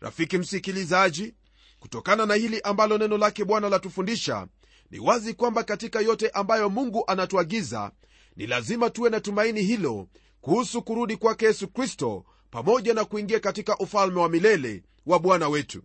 Rafiki 0.00 0.38
msikilizaji 0.38 1.34
kutokana 1.80 2.26
na 2.26 2.34
hili 2.34 2.60
ambalo 2.60 2.98
neno 2.98 3.18
lake 3.18 3.44
bwana 3.44 3.68
latufundisha 3.68 4.46
ni 4.90 4.98
wazi 4.98 5.34
kwamba 5.34 5.64
katika 5.64 6.00
yote 6.00 6.28
ambayo 6.28 6.70
mungu 6.70 7.04
anatuagiza 7.06 7.92
ni 8.36 8.46
lazima 8.46 8.90
tuwe 8.90 9.10
na 9.10 9.20
tumaini 9.20 9.62
hilo 9.62 10.08
kuhusu 10.40 10.82
kurudi 10.82 11.16
kwake 11.16 11.46
yesu 11.46 11.68
kristo 11.68 12.24
pamoja 12.50 12.94
na 12.94 13.04
kuingia 13.04 13.40
katika 13.40 13.78
ufalme 13.78 14.20
wa 14.20 14.28
milele 14.28 14.82
wa 15.06 15.18
bwana 15.18 15.48
wetu. 15.48 15.82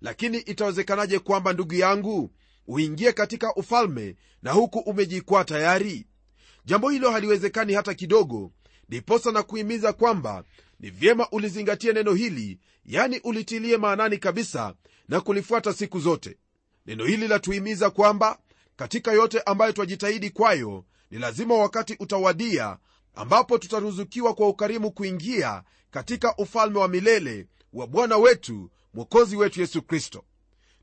Lakini 0.00 0.38
itawezekanaje 0.38 1.18
kwamba 1.18 1.52
ndugu 1.52 1.74
yangu 1.74 2.30
uingie 2.66 3.12
katika 3.12 3.54
ufalme 3.54 4.16
na 4.42 4.52
huku 4.52 4.78
umejikwaa 4.78 5.44
tayari? 5.44 6.06
Jambo 6.64 6.90
hilo 6.90 7.10
haliwezekani 7.10 7.72
hata 7.74 7.94
kidogo 7.94 8.52
ndiposa 8.90 9.32
na 9.32 9.42
kuhimiza 9.42 9.92
kwamba 9.92 10.44
ni 10.80 10.90
vyema 10.90 11.28
ulizingatie 11.30 11.92
neno 11.92 12.14
hili 12.14 12.58
yani 12.84 13.18
ulitilie 13.24 13.76
maanani 13.76 14.18
kabisa 14.18 14.74
na 15.08 15.20
kulifuata 15.20 15.72
siku 15.72 16.00
zote. 16.00 16.38
Neno 16.86 17.04
hili 17.04 17.28
latuhimiza 17.28 17.90
kwamba 17.90 18.38
katika 18.76 19.12
yote 19.12 19.40
ambayo 19.40 19.72
twajitahidi 19.72 20.30
kwayo 20.30 20.84
ni 21.10 21.18
lazima 21.18 21.54
wakati 21.54 21.96
utawadia 22.00 22.78
ambapo 23.14 23.58
tutaruzukiwa 23.58 24.34
kwa 24.34 24.48
ukarimu 24.48 24.90
kuingia 24.90 25.62
katika 25.90 26.36
ufalme 26.36 26.78
wa 26.78 26.88
milele 26.88 27.46
wa 27.72 27.86
bwana 27.86 28.16
wetu 28.16 28.70
mwokozi 28.94 29.36
wetu 29.36 29.60
yesu 29.60 29.82
kristo. 29.82 30.24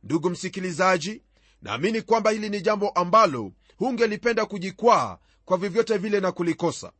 Ndugu 0.03 0.29
msikilizaji 0.29 1.21
naamini 1.61 2.01
kwamba 2.01 2.31
hili 2.31 2.49
ni 2.49 2.61
jambo 2.61 2.89
ambalo 2.89 3.51
hungelipenda 3.77 4.45
kujikwaa 4.45 5.17
kwa 5.45 5.57
vyovyote 5.57 5.97
vile 5.97 6.19
na 6.19 6.31
kulikosa 6.31 6.91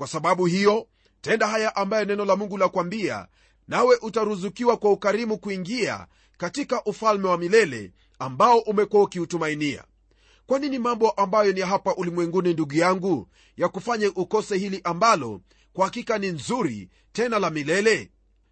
kwa 0.00 0.08
sababu 0.08 0.46
hiyo 0.46 0.86
tenda 1.20 1.46
haya 1.46 1.76
ambayo 1.76 2.04
neno 2.04 2.24
la 2.24 2.36
mungu 2.36 2.58
la 2.58 2.68
kwambia 2.68 3.26
nawe 3.68 3.96
utaruzukiwa 4.02 4.76
kwa 4.76 4.92
ukarimu 4.92 5.38
kuingia 5.38 6.06
katika 6.36 6.84
ufalme 6.84 7.28
wa 7.28 7.38
milele 7.38 7.92
ambao 8.18 8.58
umekuwa 8.58 9.02
ukiutumainia. 9.02 9.84
Kwa 10.46 10.58
nini 10.58 10.78
mambo 10.78 11.10
ambayo 11.10 11.52
ni 11.52 11.60
hapa 11.60 11.94
ulimwenguni 11.94 12.52
ndugu 12.52 12.74
yangu 12.74 13.28
ya 13.56 13.68
kufanya 13.68 14.08
ukose 14.08 14.58
hili 14.58 14.80
ambalo 14.84 15.40
kwa 15.72 15.84
hakika 15.84 16.18
ni 16.18 16.28
nzuri 16.28 16.88
tena 17.12 17.38
la 17.38 17.50
milele? 17.50 18.10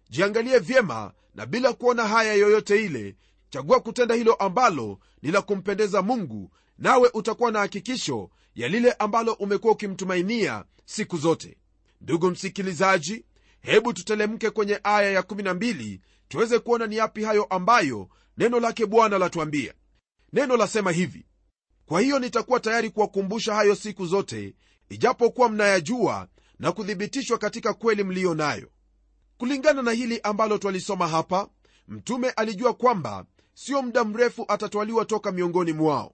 Jiangalie 0.09 0.59
vyema 0.59 1.11
na 1.35 1.45
bila 1.45 1.73
kuona 1.73 2.07
haya 2.07 2.33
yoyote 2.33 2.85
ile 2.85 3.15
chagua 3.49 3.79
kutenda 3.79 4.15
hilo 4.15 4.33
ambalo 4.33 4.99
ni 5.21 5.31
la 5.31 5.41
kumpendeza 5.41 6.01
mungu 6.01 6.51
nawe 6.77 7.09
utakuwa 7.13 7.51
na 7.51 7.59
hakikisho 7.59 8.29
ya 8.55 8.67
lile 8.67 8.91
ambalo 8.91 9.33
umekuwa 9.33 9.73
ukimtumainia 9.73 10.65
siku 10.85 11.17
zote. 11.17 11.57
Ndugu 12.01 12.29
msikilizaji 12.31 13.25
hebu 13.61 13.93
tutelemke 13.93 14.49
kwenye 14.49 14.79
aya 14.83 15.21
ya12 15.21 15.99
tuweze 16.27 16.59
kuona 16.59 16.87
ni 16.87 16.95
yapi 16.95 17.23
hayo 17.23 17.43
ambayo 17.43 18.09
neno 18.37 18.59
lake 18.59 18.85
bwana 18.85 19.17
latuambia. 19.17 19.73
Neno 20.33 20.57
lasema 20.57 20.91
hivi 20.91 21.25
kwa 21.85 22.01
hiyo 22.01 22.19
nitakuwa 22.19 22.59
tayari 22.59 22.89
kuwakumbusha 22.89 23.53
hayo 23.55 23.75
siku 23.75 24.05
zote 24.05 24.55
ijapokuwa 24.89 25.49
mnayajua 25.49 26.27
na 26.59 26.71
kuthibitishwa 26.71 27.37
katika 27.37 27.73
kweli 27.73 28.03
mliyo 28.03 28.33
nayo 28.35 28.69
kulingana 29.37 29.81
na 29.81 29.91
hili 29.91 30.19
ambalo 30.23 30.57
twalisoma 30.57 31.07
hapa 31.07 31.49
mtume 31.87 32.29
alijua 32.29 32.73
kwamba 32.73 33.25
sio 33.65 33.81
muda 33.81 34.03
mrefu 34.03 34.45
atatwaliwa 34.47 35.05
toka 35.05 35.31
miongoni 35.31 35.73
mwao. 35.73 36.13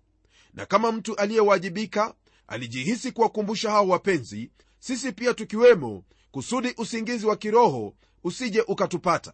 Na 0.54 0.66
kama 0.66 0.92
mtu 0.92 1.16
aliyewajibika 1.16 2.14
alijihisi 2.48 3.12
kuwakumbusha 3.12 3.72
hao 3.72 3.88
wapenzi 3.88 4.52
sisi 4.80 5.12
pia 5.12 5.34
tukiwemo 5.34 6.04
kusudi 6.32 6.74
usingizi 6.78 7.26
wa 7.26 7.36
kiroho 7.36 7.94
usije 8.24 8.62
ukatupata. 8.62 9.34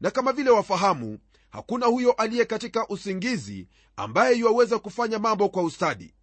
Na 0.00 0.10
kama 0.10 0.32
vile 0.32 0.50
wafahamu 0.50 1.18
hakuna 1.50 1.86
huyo 1.86 2.12
aliye 2.12 2.44
katika 2.44 2.88
usingizi 2.88 3.68
ambaye 3.96 4.38
yuwaweza 4.38 4.78
kufanya 4.78 5.18
mambo 5.18 5.48
kwa 5.48 5.62
ustadi. 5.62 6.14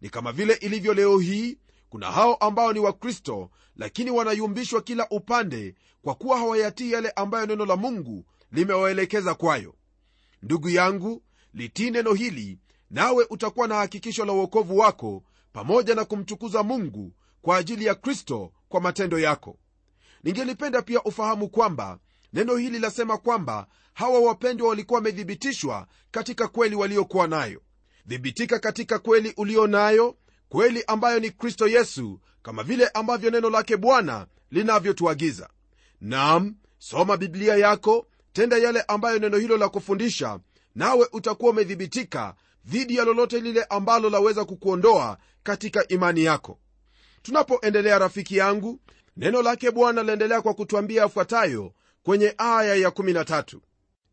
Ni 0.00 0.10
kama 0.10 0.32
vile 0.32 0.54
ilivyo 0.54 0.94
leo 0.94 1.18
hii 1.18 1.58
kuna 1.88 2.10
hao 2.12 2.34
ambao 2.34 2.72
ni 2.72 2.78
wakristo 2.78 3.50
lakini 3.76 4.10
wanayumbishwa 4.10 4.82
kila 4.82 5.08
upande 5.10 5.74
kwa 6.02 6.14
kuwa 6.14 6.38
hawayatii 6.38 6.92
yale 6.92 7.10
ambayo 7.10 7.46
neno 7.46 7.66
la 7.66 7.76
mungu 7.76 8.24
limewaelekeza 8.52 9.34
kwayo 9.34 9.74
ndugu 10.42 10.68
yangu 10.68 11.22
litii 11.54 11.90
neno 11.90 12.12
hili 12.14 12.58
nawe 12.90 13.26
utakuwa 13.30 13.68
na 13.68 13.74
hakikisho 13.74 14.24
la 14.24 14.32
uokovu 14.32 14.78
wako 14.78 15.22
pamoja 15.52 15.94
na 15.94 16.04
kumtukuza 16.04 16.62
mungu 16.62 17.12
kwa 17.42 17.56
ajili 17.56 17.84
ya 17.84 17.94
kristo 17.94 18.52
kwa 18.68 18.80
matendo 18.80 19.18
yako. 19.18 19.58
Ningelipenda 20.24 20.82
pia 20.82 21.02
ufahamu 21.02 21.48
kwamba 21.48 21.98
neno 22.32 22.56
hili 22.56 22.78
lasema 22.78 23.18
kwamba 23.18 23.66
hawa 23.94 24.20
wapendwa 24.20 24.68
walikuwa 24.68 24.98
wamethibitishwa 24.98 25.86
katika 26.10 26.48
kweli 26.48 26.76
waliokuwa 26.76 27.26
nayo. 27.28 27.62
Thibitika 28.08 28.58
katika 28.58 28.98
kweli 28.98 29.32
ulio 29.36 29.66
nayo 29.66 30.16
kweli 30.48 30.84
ambayo 30.86 31.20
ni 31.20 31.30
kristo 31.30 31.68
yesu 31.68 32.20
kama 32.42 32.62
vile 32.62 32.88
ambavyo 32.88 33.30
neno 33.30 33.50
lake 33.50 33.76
bwana 33.76 34.26
linavyotuagiza. 34.50 35.48
Nam 36.00 36.54
soma 36.78 37.16
biblia 37.16 37.56
yako 37.56 38.06
tenda 38.32 38.56
yale 38.58 38.82
ambayo 38.88 39.18
neno 39.18 39.36
hilo 39.36 39.56
la 39.56 39.68
kufundisha 39.68 40.40
nawe 40.74 41.08
utakuwa 41.12 41.50
umethibitika 41.50 42.34
dhidi 42.64 42.96
ya 42.96 43.04
lolote 43.04 43.40
lile 43.40 43.64
ambalo 43.64 44.10
laweza 44.10 44.44
kukuondoa 44.44 45.18
katika 45.42 45.88
imani 45.88 46.24
yako. 46.24 46.58
Tunapoendelea 47.22 47.98
rafiki 47.98 48.36
yangu 48.36 48.80
neno 49.16 49.42
lake 49.42 49.70
bwana 49.70 50.02
laendelea 50.02 50.42
kwa 50.42 50.54
kutwambia 50.54 51.02
yafuatayo 51.02 51.72
kwenye 52.02 52.34
aya 52.38 52.88
ya13 52.88 53.58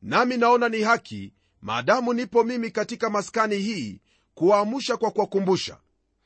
nami 0.01 0.37
naona 0.37 0.69
ni 0.69 0.81
haki 0.81 1.33
maadamu 1.61 2.13
nipo 2.13 2.43
mimi 2.43 2.71
katika 2.71 3.09
maskani 3.09 3.57
hii 3.57 4.01
kuwaamusha 4.33 4.97
kwa 4.97 5.11
kuwakumbusha. 5.11 5.77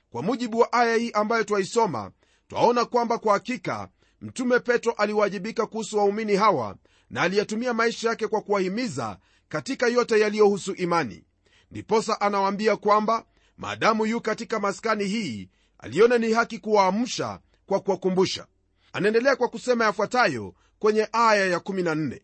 Kwa 0.09 0.23
mujibu 0.23 0.59
wa 0.59 0.73
aya 0.73 0.95
hii 0.95 1.11
ambayo 1.11 1.43
twaisoma 1.43 2.11
twaona 2.47 2.85
kwamba 2.85 3.17
kwa 3.17 3.33
hakika 3.33 3.89
mtume 4.21 4.59
petro 4.59 4.91
aliwajibika 4.91 5.65
kuhusu 5.65 5.97
waumini 5.97 6.35
hawa 6.35 6.75
na 7.13 7.21
aliyetumia 7.21 7.73
maisha 7.73 8.09
yake 8.09 8.27
kwa 8.27 8.41
kuwahimiza 8.41 9.17
katika 9.49 9.87
yote 9.87 10.19
yaliyohusu 10.19 10.73
imani. 10.73 11.23
Ndiposa 11.71 12.21
anawaambia 12.21 12.75
kwamba 12.75 13.25
maadamu 13.57 14.05
yu 14.05 14.21
katika 14.21 14.59
maskani 14.59 15.05
hii 15.05 15.49
aliona 15.77 16.17
ni 16.17 16.33
haki 16.33 16.59
kuwaamsha 16.59 17.39
kwa 17.65 17.79
kuwakumbusha. 17.79 18.47
Anaendelea 18.93 19.35
kwa 19.35 19.47
kusema 19.47 19.85
yafuatayo 19.85 20.53
kwenye 20.79 21.07
aya 21.11 21.57
ya14 21.57 22.19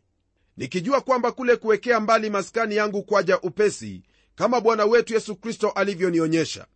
nikijua 0.58 1.02
kwamba 1.02 1.32
kule 1.32 1.56
kuwekea 1.56 2.00
mbali 2.00 2.30
maskani 2.30 2.76
yangu 2.76 3.04
kwaja 3.04 3.40
upesi 3.42 4.04
kama 4.36 4.62
bwana 4.62 4.86
wetu 4.86 5.14
yesu 5.14 5.36
kristo 5.36 5.70
alivyonionyesha. 5.70 6.68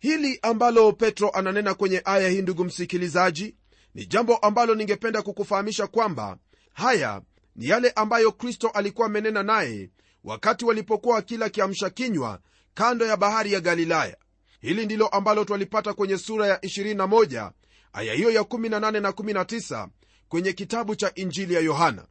Hili 0.00 0.38
ambalo 0.42 0.92
petro 0.92 1.30
ananena 1.30 1.74
kwenye 1.74 2.02
aya 2.04 2.28
hii 2.28 2.42
ndugu 2.42 2.64
msikilizaji 2.64 3.56
ni 3.94 4.06
jambo 4.06 4.36
ambalo 4.36 4.74
ningependa 4.74 5.22
kukufahamisha 5.22 5.86
kwamba 5.86 6.38
haya 6.72 7.22
ni 7.58 7.68
yale 7.68 7.90
ambayo 7.90 8.32
kristo 8.32 8.68
alikuwa 8.68 9.06
amenena 9.06 9.42
naye 9.42 9.90
wakati 10.24 10.64
walipokuwa 10.64 11.14
wakila 11.14 11.48
kiamsha 11.48 11.90
kinywa 11.90 12.40
kando 12.74 13.06
ya 13.06 13.16
bahari 13.16 13.52
ya 13.52 13.60
galilaya. 13.60 14.16
Hili 14.60 14.84
ndilo 14.84 15.08
ambalo 15.08 15.44
twalipata 15.44 15.92
kwenye 15.94 16.18
sura 16.18 16.46
ya 16.46 16.56
21 16.56 17.50
aya 17.92 18.14
hiyo 18.14 18.30
ya 18.30 18.40
18 18.42 19.00
na 19.00 19.10
19 19.10 19.88
kwenye 20.28 20.52
kitabu 20.52 20.96
cha 20.96 21.14
injili 21.14 21.54
ya 21.54 21.60
yohana. 21.60 22.06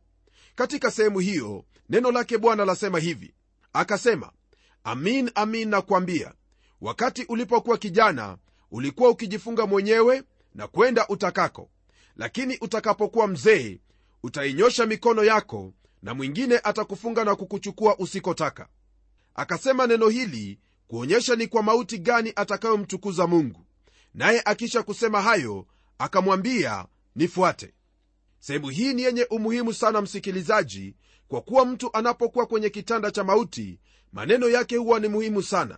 Katika 0.56 0.92
sehemu 0.92 1.20
hiyo 1.20 1.66
neno 1.90 2.12
lake 2.12 2.38
bwana 2.38 2.66
lasema 2.66 3.00
hivi. 3.00 3.34
Akasema 3.74 4.32
amin 4.84 5.32
amin 5.36 5.70
nakwambia 5.70 6.34
wakati 6.82 7.24
ulipokuwa 7.30 7.78
kijana 7.78 8.38
ulikuwa 8.72 9.10
ukijifunga 9.10 9.66
mwenyewe 9.68 10.24
na 10.56 10.68
kwenda 10.68 11.08
utakako. 11.08 11.70
Lakini 12.16 12.58
utakapokuwa 12.62 13.28
mzee 13.28 13.80
utainyosha 14.32 14.86
mikono 14.86 15.24
yako 15.24 15.74
na 16.02 16.13
mwingine 16.13 16.60
atakufunga 16.63 17.24
na 17.24 17.36
kukuchukua 17.36 17.98
usikotaka. 17.98 18.68
Akasema 19.36 19.88
neno 19.88 20.10
hili 20.10 20.60
kuonyesha 20.88 21.36
ni 21.36 21.48
kwa 21.48 21.63
mauti 21.63 21.98
gani 21.98 22.34
atakayomtukuza 22.36 23.28
mungu. 23.28 23.66
Naye 24.13 24.42
akisha 24.46 24.84
kusema 24.84 25.22
hayo 25.22 25.66
akamwambia 25.98 26.86
nifuate. 27.16 27.74
Sehemu 28.40 28.70
hii 28.70 28.94
ni 28.94 29.02
yenye 29.02 29.24
umuhimu 29.30 29.74
sana 29.74 30.02
msikilizaji 30.02 30.96
kwa 31.28 31.42
kuwa 31.42 31.66
mtu 31.66 31.90
anapokuwa 31.94 32.46
kwenye 32.46 32.70
kitanda 32.70 33.12
cha 33.12 33.24
mauti 33.24 33.80
maneno 34.13 34.50
yake 34.50 34.78
huwa 34.78 35.00
ni 35.00 35.08
muhimu 35.08 35.44
sana. 35.44 35.78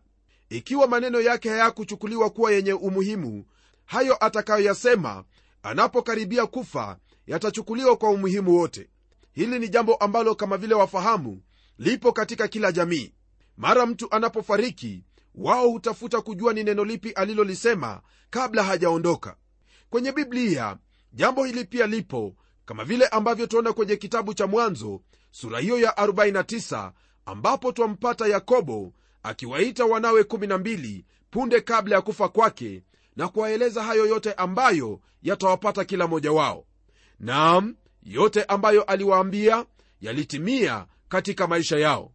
Ikiwa 0.50 0.88
maneno 0.88 1.22
yake 1.22 1.50
hayakuchukuliwa 1.50 2.30
kuwa 2.30 2.52
yenye 2.52 2.74
umuhimu 2.74 3.46
hayo 3.86 4.26
atakayoyasema 4.26 5.24
anapokaribia 5.64 6.46
kufa 6.48 6.98
yatachukuliwa 7.30 7.98
kwa 7.98 8.10
umuhimu 8.10 8.58
wote. 8.58 8.90
Hili 9.32 9.60
ni 9.60 9.70
jambo 9.70 9.96
ambalo 9.96 10.36
kama 10.36 10.58
vile 10.58 10.76
wafahamu 10.76 11.42
lipo 11.78 12.12
katika 12.12 12.48
kila 12.48 12.72
jamii. 12.72 13.14
Mara 13.58 13.86
mtu 13.86 14.08
anapofariki 14.12 15.04
wao 15.36 15.70
hutafuta 15.70 16.22
kujua 16.22 16.54
ni 16.54 16.64
neno 16.64 16.86
lipi 16.86 17.12
alilolisema 17.12 18.02
kabla 18.30 18.64
hajaondoka. 18.64 19.36
Kwenye 19.90 20.12
biblia 20.12 20.78
jambo 21.14 21.44
hili 21.44 21.66
pia 21.66 21.88
lipo 21.88 22.36
kama 22.66 22.84
vile 22.86 23.08
ambavyo 23.08 23.48
tuona 23.48 23.74
kwenye 23.74 23.96
kitabu 23.96 24.34
cha 24.34 24.48
mwanzo 24.48 25.02
sura 25.32 25.60
hiyo 25.60 25.80
ya 25.80 25.92
49 25.92 26.92
ambapo 27.26 27.72
twampata 27.72 28.28
yakobo 28.28 28.94
akiwaita 29.24 29.86
wanawe 29.86 30.22
12 30.22 31.04
punde 31.32 31.62
kabla 31.62 31.96
ya 31.96 32.02
kufa 32.02 32.30
kwake 32.30 32.84
na 33.16 33.28
kuwaeleza 33.28 33.84
hayo 33.84 34.06
yote 34.06 34.34
ambayo 34.34 35.00
yatawapata 35.22 35.86
kila 35.86 36.08
mmoja 36.08 36.32
wao 36.32 36.66
naam 37.20 37.76
yote 38.04 38.44
ambayo 38.44 38.84
aliwaambia 38.84 39.66
yalitimia 40.02 40.86
katika 41.10 41.48
maisha 41.48 41.80
yao. 41.80 42.12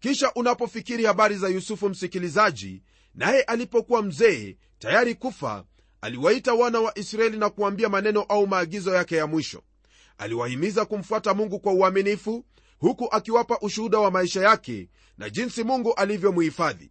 Kisha 0.00 0.32
unapofikiri 0.34 1.04
habari 1.04 1.36
za 1.36 1.48
yusufu 1.48 1.88
msikilizaji 1.88 2.82
naye 3.14 3.42
alipokuwa 3.42 4.02
mzee 4.02 4.56
tayari 4.78 5.14
kufa 5.14 5.64
aliwaita 6.00 6.54
wana 6.54 6.80
wa 6.80 6.98
israeli 6.98 7.36
na 7.38 7.50
kuambia 7.50 7.88
maneno 7.88 8.22
au 8.22 8.46
maagizo 8.46 8.94
yake 8.94 9.16
ya 9.16 9.26
mwisho. 9.26 9.62
Aliwahimiza 10.18 10.84
kumfuata 10.84 11.34
mungu 11.34 11.60
kwa 11.60 11.72
uaminifu 11.72 12.44
huku 12.78 13.08
akiwapa 13.10 13.58
ushuhuda 13.60 13.98
wa 13.98 14.10
maisha 14.10 14.40
yake 14.42 14.88
na 15.18 15.30
jinsi 15.30 15.64
mungu 15.64 15.94
alivyomuhifadhi. 15.94 16.90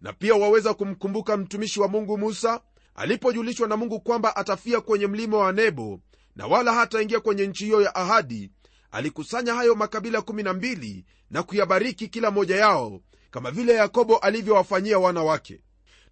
Na 0.00 0.12
pia 0.12 0.34
waweza 0.34 0.74
kumkumbuka 0.74 1.36
mtumishi 1.36 1.80
wa 1.80 1.88
mungu 1.88 2.18
musa 2.18 2.60
alipojulishwa 2.94 3.68
na 3.68 3.76
mungu 3.76 4.00
kwamba 4.00 4.36
atafia 4.36 4.80
kwenye 4.80 5.06
mlima 5.06 5.36
wa 5.38 5.52
nebo 5.52 6.00
na 6.36 6.46
wala 6.46 6.72
hataingia 6.72 7.20
kwenye 7.20 7.46
nchi 7.46 7.64
hiyo 7.64 7.80
ya 7.82 7.94
ahadi 7.94 8.50
alikusanya 8.90 9.54
hayo 9.54 9.74
makabila 9.74 10.18
12 10.18 11.04
na 11.30 11.42
kuyabariki 11.42 12.08
kila 12.08 12.30
moja 12.30 12.56
yao 12.56 13.00
kama 13.30 13.50
vile 13.50 13.74
yakobo 13.74 14.16
alivyowafanyia 14.16 14.98
wana 14.98 15.22
wake. 15.22 15.60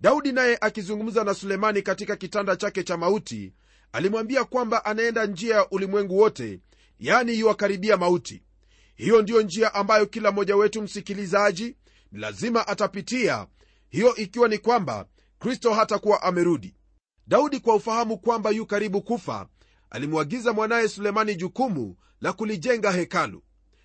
Daudi 0.00 0.32
naye 0.32 0.58
akizungumza 0.60 1.24
na 1.24 1.34
sulemani 1.34 1.82
katika 1.82 2.16
kitanda 2.16 2.56
chake 2.56 2.82
cha 2.82 2.96
mauti 2.96 3.52
alimwambia 3.92 4.44
kwamba 4.44 4.84
anaenda 4.84 5.26
njia 5.26 5.56
ya 5.56 5.70
ulimwengu 5.70 6.18
wote 6.18 6.60
yani 6.98 7.38
yuwakaribia 7.38 7.96
mauti. 7.96 8.42
Hiyo 8.94 9.22
ndiyo 9.22 9.42
njia 9.42 9.74
ambayo 9.74 10.06
kila 10.06 10.32
mmoja 10.32 10.56
wetu 10.56 10.82
msikilizaji 10.82 11.76
ni 12.12 12.20
lazima 12.20 12.68
atapitia 12.68 13.46
hiyo 13.88 14.16
ikiwa 14.16 14.48
ni 14.48 14.58
kwamba 14.58 15.06
kristo 15.38 15.74
hatakuwa 15.74 16.22
amerudi. 16.22 16.74
Daudi 17.26 17.60
kwa 17.60 17.74
ufahamu 17.74 18.18
kwamba 18.18 18.50
yu 18.50 18.66
karibu 18.66 19.02
kufa 19.02 19.48
alimwagiza 19.92 20.52
mwanaye 20.52 20.88
sulemani 20.88 21.34
jukumu 21.36 21.96
la 22.20 22.32
kulijenga 22.32 22.92
hekalu. 22.92 23.42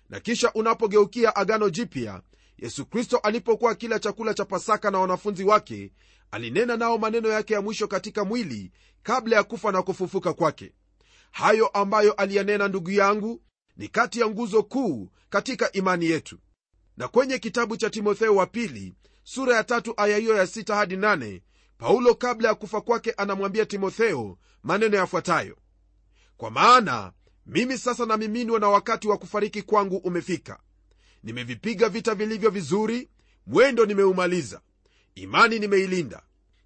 Na 0.08 0.20
kisha 0.20 0.52
unapogeukia 0.52 1.36
agano 1.36 1.70
jipya 1.70 2.22
yesu 2.58 2.86
kristo 2.86 3.16
alipokuwa 3.18 3.74
kila 3.74 3.98
chakula 3.98 4.34
cha 4.34 4.44
pasaka 4.44 4.90
na 4.90 4.98
wanafunzi 4.98 5.44
wake 5.44 5.92
alinena 6.30 6.76
nao 6.76 6.98
maneno 6.98 7.28
yake 7.28 7.54
ya 7.54 7.62
mwisho 7.62 7.88
katika 7.88 8.24
mwili 8.24 8.72
kabla 9.02 9.36
ya 9.36 9.42
kufa 9.44 9.72
na 9.72 9.82
kufufuka 9.82 10.32
kwake. 10.32 10.72
Hayo 11.30 11.66
ambayo 11.66 12.12
aliyanena 12.12 12.68
ndugu 12.68 12.90
yangu 12.90 13.42
ni 13.76 13.88
kati 13.88 14.20
ya 14.20 14.26
nguzo 14.26 14.62
kuu 14.62 15.08
katika 15.30 15.72
imani 15.72 16.06
yetu. 16.06 16.38
Na 16.96 17.08
kwenye 17.08 17.38
kitabu 17.38 17.76
cha 17.76 17.90
timotheo 17.90 18.36
wa 18.36 18.46
pili 18.46 18.94
sura 19.24 19.56
ya 19.56 19.64
tatu 19.64 19.94
aya 19.96 20.16
hiyo 20.16 20.36
ya 20.36 20.46
sita 20.46 20.76
hadi 20.76 20.96
nane 20.96 21.42
paulo 21.78 22.14
kabla 22.14 22.48
ya 22.48 22.54
kufa 22.54 22.80
kwake 22.80 23.10
anamwambia 23.12 23.66
timotheo 23.66 24.38
maneno 24.62 24.96
yafuatayo 24.96 25.56
kwa 26.38 26.50
maana 26.50 27.12
mimi 27.46 27.78
sasa 27.78 28.06
namiminwa 28.06 28.60
na 28.60 28.68
wakati 28.68 29.08
wa 29.08 29.18
kufariki 29.18 29.62
kwangu 29.62 29.96
umefika. 29.96 30.58
Nimevipiga 31.22 31.88
vita 31.88 32.14
vilivyo 32.14 32.50
vizuri 32.50 33.08
mwendo 33.46 33.86
nimeumaliza 33.86 34.60
imani 35.14 35.58
nimeilinda. 35.58 36.22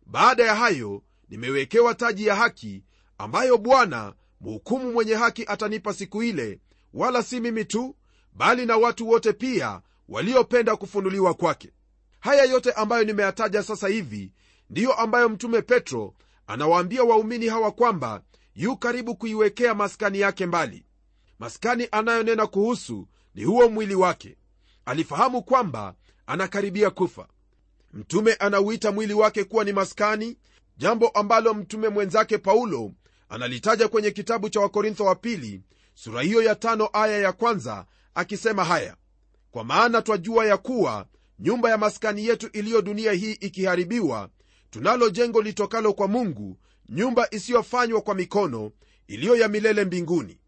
Baada 0.07 0.45
ya 0.45 0.55
hayo 0.55 1.03
nimewekewa 1.29 1.95
taji 1.95 2.27
ya 2.27 2.35
haki 2.37 2.85
ambayo 3.19 3.59
bwana 3.59 4.15
mhukumu 4.41 4.93
mwenye 4.93 5.15
haki 5.15 5.45
atanipa 5.47 5.95
siku 5.95 6.23
ile 6.23 6.61
wala 6.95 7.23
si 7.23 7.41
mimi 7.41 7.65
tu 7.65 7.97
bali 8.33 8.67
na 8.67 8.77
watu 8.77 9.09
wote 9.09 9.33
pia 9.33 9.81
waliopenda 10.09 10.77
kufunuliwa 10.77 11.35
kwake. 11.35 11.73
Haya 12.21 12.45
yote 12.45 12.73
ambayo 12.73 13.05
nimeyataja 13.05 13.63
sasa 13.63 13.89
hivi 13.89 14.33
ndiyo 14.71 14.93
ambayo 14.93 15.29
mtume 15.29 15.63
petro 15.63 16.15
anawaambia 16.47 17.05
waumini 17.05 17.47
hawa 17.49 17.73
kwamba 17.73 18.23
yu 18.55 18.77
karibu 18.77 19.17
kuiwekea 19.17 19.75
maskani 19.75 20.21
yake 20.21 20.47
mbali. 20.47 20.85
Maskani 21.39 21.89
anayonena 21.93 22.47
kuhusu 22.47 23.09
ni 23.35 23.45
huo 23.45 23.69
mwili 23.69 23.95
wake. 23.95 24.37
Alifahamu 24.85 25.43
kwamba 25.43 25.95
anakaribia 26.27 26.91
kufa. 26.91 27.29
Mtume 27.93 28.35
anauita 28.35 28.93
mwili 28.93 29.13
wake 29.15 29.45
kuwa 29.45 29.65
ni 29.65 29.73
maskani 29.73 30.37
jambo 30.77 31.09
ambalo 31.09 31.55
mtume 31.55 31.89
mwenzake 31.89 32.39
paulo 32.39 32.93
analitaja 33.29 33.89
kwenye 33.89 34.11
kitabu 34.11 34.49
cha 34.49 34.61
wakorintho 34.61 35.05
wa 35.05 35.15
pili 35.15 35.63
sura 35.95 36.23
hiyo 36.23 36.43
ya 36.43 36.55
tano 36.55 36.89
aya 36.93 37.19
ya 37.19 37.33
kwanza 37.33 37.87
akisema 38.15 38.65
haya 38.65 38.97
kwa 39.51 39.65
maana 39.65 40.03
twajua 40.03 40.47
ya 40.47 40.57
kuwa 40.57 41.07
nyumba 41.39 41.71
ya 41.71 41.79
maskani 41.79 42.27
yetu 42.27 42.47
iliyo 42.53 42.83
dunia 42.83 43.13
hii 43.13 43.33
ikiharibiwa 43.33 44.29
tunalo 44.71 45.11
jengo 45.11 45.43
litokalo 45.43 45.93
kwa 45.93 46.09
mungu 46.09 46.59
nyumba 46.89 47.29
isiyofanywa 47.31 48.01
kwa 48.01 48.15
mikono 48.15 48.73
iliyo 49.07 49.37
ya 49.37 49.49
milele 49.49 49.85
mbinguni. 49.85 50.39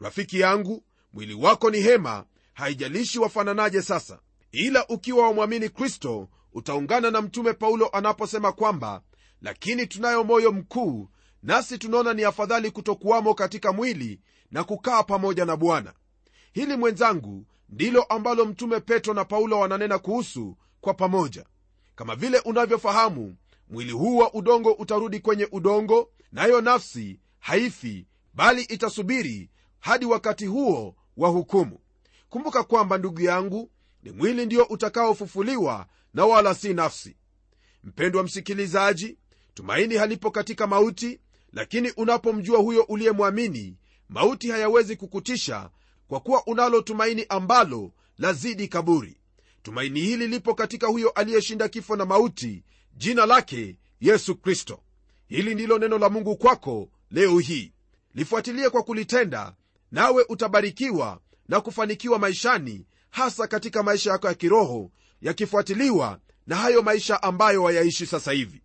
Rafiki 0.00 0.40
yangu 0.40 0.84
mwili 1.12 1.34
wako 1.34 1.70
ni 1.70 1.80
hema 1.80 2.24
haijalishi 2.52 3.18
wafananaje 3.18 3.82
sasa. 3.82 4.18
Ila 4.52 4.86
ukiwa 4.88 5.26
wamwamini 5.28 5.68
kristo 5.68 6.28
utaungana 6.52 7.10
na 7.10 7.22
mtume 7.22 7.52
paulo 7.52 7.88
anaposema 7.88 8.52
kwamba 8.52 9.02
lakini 9.42 9.86
tunayo 9.86 10.24
moyo 10.24 10.52
mkuu 10.52 11.08
nasi 11.42 11.78
tunaona 11.78 12.14
ni 12.14 12.24
afadhali 12.24 12.70
kutokuwamo 12.70 13.34
katika 13.34 13.72
mwili 13.72 14.20
na 14.50 14.64
kukaa 14.64 15.02
pamoja 15.02 15.44
na 15.44 15.56
bwana. 15.56 15.92
Hili 16.52 16.76
mwenzangu 16.76 17.46
ndilo 17.68 18.02
ambalo 18.02 18.44
mtume 18.44 18.80
petro 18.80 19.14
na 19.14 19.24
paulo 19.24 19.58
wananena 19.60 19.98
kuhusu 19.98 20.56
kwa 20.80 20.94
pamoja. 20.94 21.44
Kama 21.94 22.16
vile 22.16 22.38
unavyofahamu 22.38 23.36
mwili 23.74 23.92
huu 23.92 24.16
wa 24.16 24.34
udongo 24.34 24.72
utarudi 24.72 25.20
kwenye 25.20 25.48
udongo 25.52 26.10
nayo 26.32 26.60
nafsi 26.60 27.18
haifi 27.38 28.06
bali 28.34 28.62
itasubiri 28.62 29.50
hadi 29.80 30.06
wakati 30.06 30.46
huo 30.46 30.94
wa 31.16 31.28
hukumu. 31.28 31.78
Kumbuka 32.28 32.62
kwamba 32.64 32.98
ndugu 32.98 33.20
yangu 33.20 33.70
ni 34.02 34.10
mwili 34.10 34.46
ndio 34.46 34.64
utakaofufuliwa 34.64 35.86
na 36.14 36.24
wala 36.26 36.54
si 36.54 36.74
nafsi. 36.74 37.16
Mpendwa 37.84 38.22
msikilizaji 38.22 39.16
tumaini 39.54 39.94
halipo 39.96 40.30
katika 40.30 40.66
mauti 40.66 41.20
lakini 41.52 41.90
unapomjua 41.90 42.58
huyo 42.58 42.82
uliyemwamini 42.82 43.76
mauti 44.08 44.50
hayawezi 44.50 44.96
kukutisha 44.96 45.70
kwa 46.08 46.20
kuwa 46.20 46.46
unalo 46.46 46.80
tumaini 46.82 47.26
ambalo 47.28 47.92
lazidi 48.18 48.68
kaburi. 48.68 49.16
Tumaini 49.62 50.00
hili 50.00 50.28
lipo 50.28 50.54
katika 50.54 50.86
huyo 50.86 51.10
aliyeshinda 51.10 51.68
kifo 51.68 51.96
na 51.96 52.04
mauti 52.04 52.62
jina 52.96 53.26
lake 53.26 53.76
yesu 54.00 54.36
kristo. 54.36 54.80
Hili 55.26 55.54
ndilo 55.54 55.78
neno 55.78 55.98
la 55.98 56.08
mungu 56.08 56.36
kwako 56.36 56.88
leo 57.10 57.38
hii. 57.38 57.72
Lifuatilie 58.14 58.70
kwa 58.70 58.82
kulitenda 58.82 59.54
nawe 59.92 60.24
utabarikiwa 60.28 61.20
na 61.48 61.60
kufanikiwa 61.60 62.18
maishani 62.18 62.86
hasa 63.10 63.46
katika 63.46 63.82
maisha 63.82 64.10
yako 64.10 64.26
ya 64.26 64.34
kiroho 64.34 64.90
yakifuatiliwa 65.20 66.20
na 66.46 66.56
hayo 66.56 66.82
maisha 66.82 67.22
ambayo 67.22 67.62
wayaishi 67.62 68.06
sasa 68.06 68.32
hivi. 68.32 68.62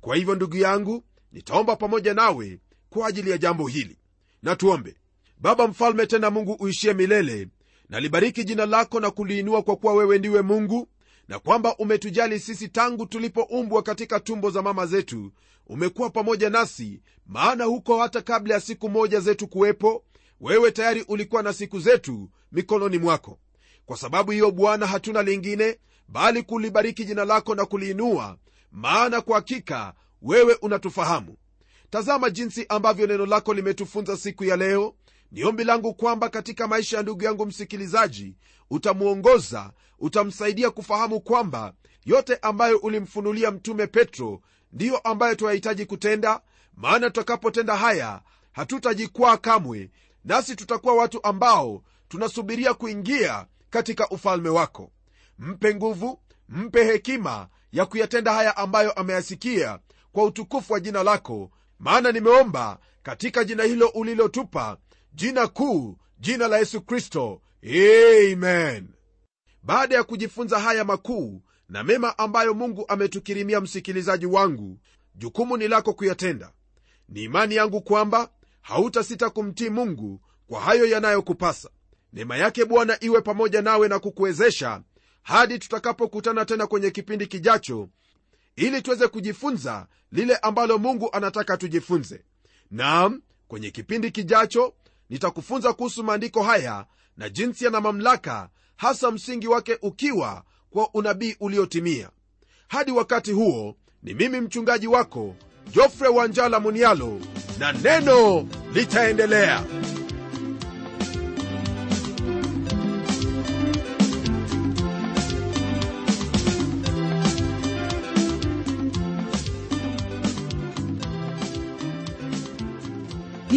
Kwa 0.00 0.16
hivyo 0.16 0.34
ndugu 0.34 0.56
yangu 0.56 1.04
nitaomba 1.32 1.76
pamoja 1.76 2.14
nawe 2.14 2.60
kwa 2.90 3.06
ajili 3.08 3.30
ya 3.30 3.38
jambo 3.38 3.66
hili. 3.66 3.98
Na 4.42 4.56
tuombe. 4.56 4.96
Baba 5.38 5.66
mfalme 5.68 6.06
tena 6.06 6.30
mungu 6.30 6.52
uishie 6.52 6.94
milele 6.94 7.48
nalibariki 7.88 8.44
jina 8.44 8.66
lako 8.66 9.00
na 9.00 9.10
kuliinua 9.10 9.62
kwa 9.62 9.76
kuwa 9.76 9.94
wewe 9.94 10.18
ndiwe 10.18 10.42
mungu 10.42 10.88
na 11.28 11.38
kwamba 11.38 11.76
umetujali 11.76 12.40
sisi 12.40 12.68
tangu 12.68 13.06
tulipoumbwa 13.06 13.82
katika 13.82 14.20
tumbo 14.20 14.50
za 14.50 14.62
mama 14.62 14.86
zetu 14.86 15.32
umekuwa 15.66 16.10
pamoja 16.10 16.50
nasi 16.50 17.00
maana 17.26 17.64
huko 17.64 17.98
hata 18.00 18.22
kabla 18.22 18.54
ya 18.54 18.60
siku 18.60 18.88
moja 18.88 19.20
zetu 19.20 19.48
kuwepo 19.48 20.04
wewe 20.40 20.70
tayari 20.70 21.02
ulikuwa 21.08 21.42
na 21.42 21.52
siku 21.52 21.80
zetu 21.80 22.30
mikononi 22.52 22.98
mwako. 22.98 23.38
Kwa 23.86 23.96
sababu 23.96 24.30
hiyo 24.32 24.50
bwana 24.50 24.86
hatuna 24.86 25.22
lingine 25.22 25.78
bali 26.08 26.42
kulibariki 26.42 27.04
jina 27.04 27.24
lako 27.24 27.54
na 27.54 27.64
kuliinua 27.64 28.38
maana 28.72 29.20
kwa 29.20 29.36
hakika 29.36 29.94
wewe 30.22 30.54
unatufahamu. 30.62 31.36
Tazama 31.90 32.30
jinsi 32.30 32.66
ambavyo 32.68 33.06
neno 33.06 33.26
lako 33.26 33.54
limetufunza 33.54 34.16
siku 34.16 34.44
ya 34.44 34.56
leo 34.56 34.94
ni 35.32 35.44
ombi 35.44 35.64
langu 35.64 35.94
kwamba 35.94 36.28
katika 36.28 36.68
maisha 36.68 36.96
ya 36.96 37.02
ndugu 37.02 37.24
yangu 37.24 37.46
msikilizaji 37.46 38.34
utamwongoza 38.70 39.72
utamsaidia 39.98 40.70
kufahamu 40.70 41.20
kwamba 41.20 41.72
yote 42.04 42.36
ambayo 42.42 42.78
ulimfunulia 42.78 43.50
mtume 43.50 43.86
petro 43.86 44.40
ndiyo 44.72 44.98
ambayo 44.98 45.34
tunahitaji 45.34 45.86
kutenda. 45.86 46.40
Maana 46.76 47.10
tutakapotenda 47.10 47.76
haya 47.76 48.20
hatutajikwaa 48.52 49.36
kamwe 49.36 49.90
nasi 50.24 50.56
tutakuwa 50.56 50.94
watu 50.94 51.24
ambao 51.24 51.82
tunasubiria 52.08 52.74
kuingia 52.74 53.46
katika 53.70 54.08
ufalme 54.08 54.48
wako. 54.48 54.90
Mpe 55.38 55.74
nguvu 55.74 56.20
mpe 56.48 56.84
hekima 56.84 57.48
ya 57.72 57.86
kuyatenda 57.86 58.32
haya 58.32 58.56
ambayo 58.56 58.92
ameyasikia 58.92 59.78
kwa 60.12 60.24
utukufu 60.24 60.72
wa 60.72 60.80
jina 60.80 61.02
lako. 61.02 61.50
Maana 61.78 62.12
nimeomba 62.12 62.78
katika 63.02 63.44
jina 63.44 63.62
hilo 63.64 63.88
ulilotupa 63.88 64.76
jina 65.16 65.46
kuu 65.46 65.96
jina 66.20 66.48
la 66.48 66.58
yesu 66.58 66.80
kristo. 66.80 67.40
Amen. 67.64 68.88
Baada 69.62 69.94
ya 69.94 70.04
kujifunza 70.04 70.60
haya 70.60 70.84
makuu 70.84 71.42
na 71.68 71.84
mema 71.84 72.18
ambayo 72.18 72.54
mungu 72.54 72.84
ametukirimia 72.88 73.60
msikilizaji 73.60 74.26
wangu 74.26 74.78
jukumu 75.14 75.56
ni 75.56 75.68
lako 75.68 75.92
kuyatenda. 75.92 76.52
Ni 77.08 77.22
imani 77.22 77.54
yangu 77.54 77.80
kwamba 77.82 78.30
hautasita 78.62 79.30
kumtii 79.30 79.68
mungu 79.68 80.20
kwa 80.46 80.60
hayo 80.60 80.86
yanayokupasa. 80.86 81.70
Neema 82.12 82.36
yake 82.36 82.64
bwana 82.64 83.04
iwe 83.04 83.20
pamoja 83.20 83.62
nawe 83.62 83.88
na 83.88 83.98
kukuwezesha 83.98 84.82
hadi 85.22 85.58
tutakapokutana 85.58 86.44
tena 86.44 86.66
kwenye 86.66 86.90
kipindi 86.90 87.26
kijacho 87.26 87.88
ili 88.56 88.82
tuweze 88.82 89.08
kujifunza 89.08 89.86
lile 90.12 90.36
ambalo 90.36 90.78
mungu 90.78 91.08
anataka 91.12 91.56
tujifunze. 91.56 92.24
Naam 92.70 93.22
kwenye 93.48 93.70
kipindi 93.70 94.10
kijacho 94.10 94.74
nitakufunza 95.10 95.72
kuhusu 95.72 96.04
maandiko 96.04 96.42
haya 96.42 96.86
na 97.16 97.28
jinsi 97.28 97.64
yana 97.64 97.80
mamlaka 97.80 98.48
hasa 98.76 99.10
msingi 99.10 99.48
wake 99.48 99.78
ukiwa 99.82 100.42
kwa 100.70 100.88
unabii 100.94 101.36
uliotimia. 101.40 102.10
Hadi 102.68 102.92
wakati 102.92 103.32
huo 103.32 103.76
ni 104.02 104.14
mimi 104.14 104.40
mchungaji 104.40 104.86
wako 104.86 105.34
jofre 105.72 106.08
wanjala 106.08 106.60
munialo 106.60 107.20
na 107.58 107.72
neno 107.72 108.48
litaendelea 108.74 109.64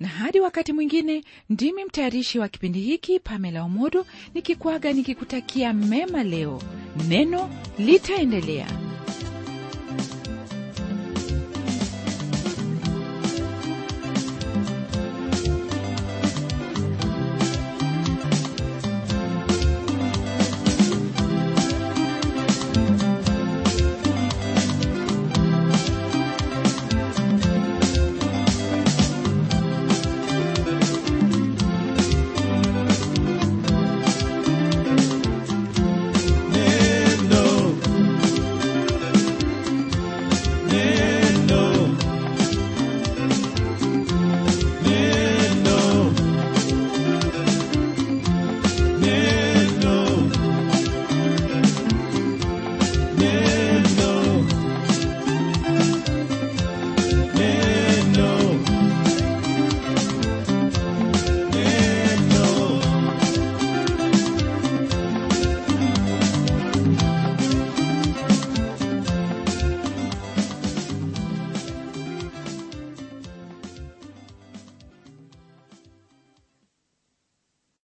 na 0.00 0.08
hadi 0.08 0.40
wakati 0.40 0.72
mwingine 0.72 1.24
ndimi 1.50 1.84
mtayarishi 1.84 2.38
wa 2.38 2.48
kipindi 2.48 2.80
hiki 2.80 3.20
pamela 3.20 3.62
omodo 3.62 4.06
nikikwaga 4.34 4.92
nikikutakia 4.92 5.72
mema 5.72 6.22
leo. 6.24 6.62
Neno 7.08 7.50
litaendelea 7.78 8.66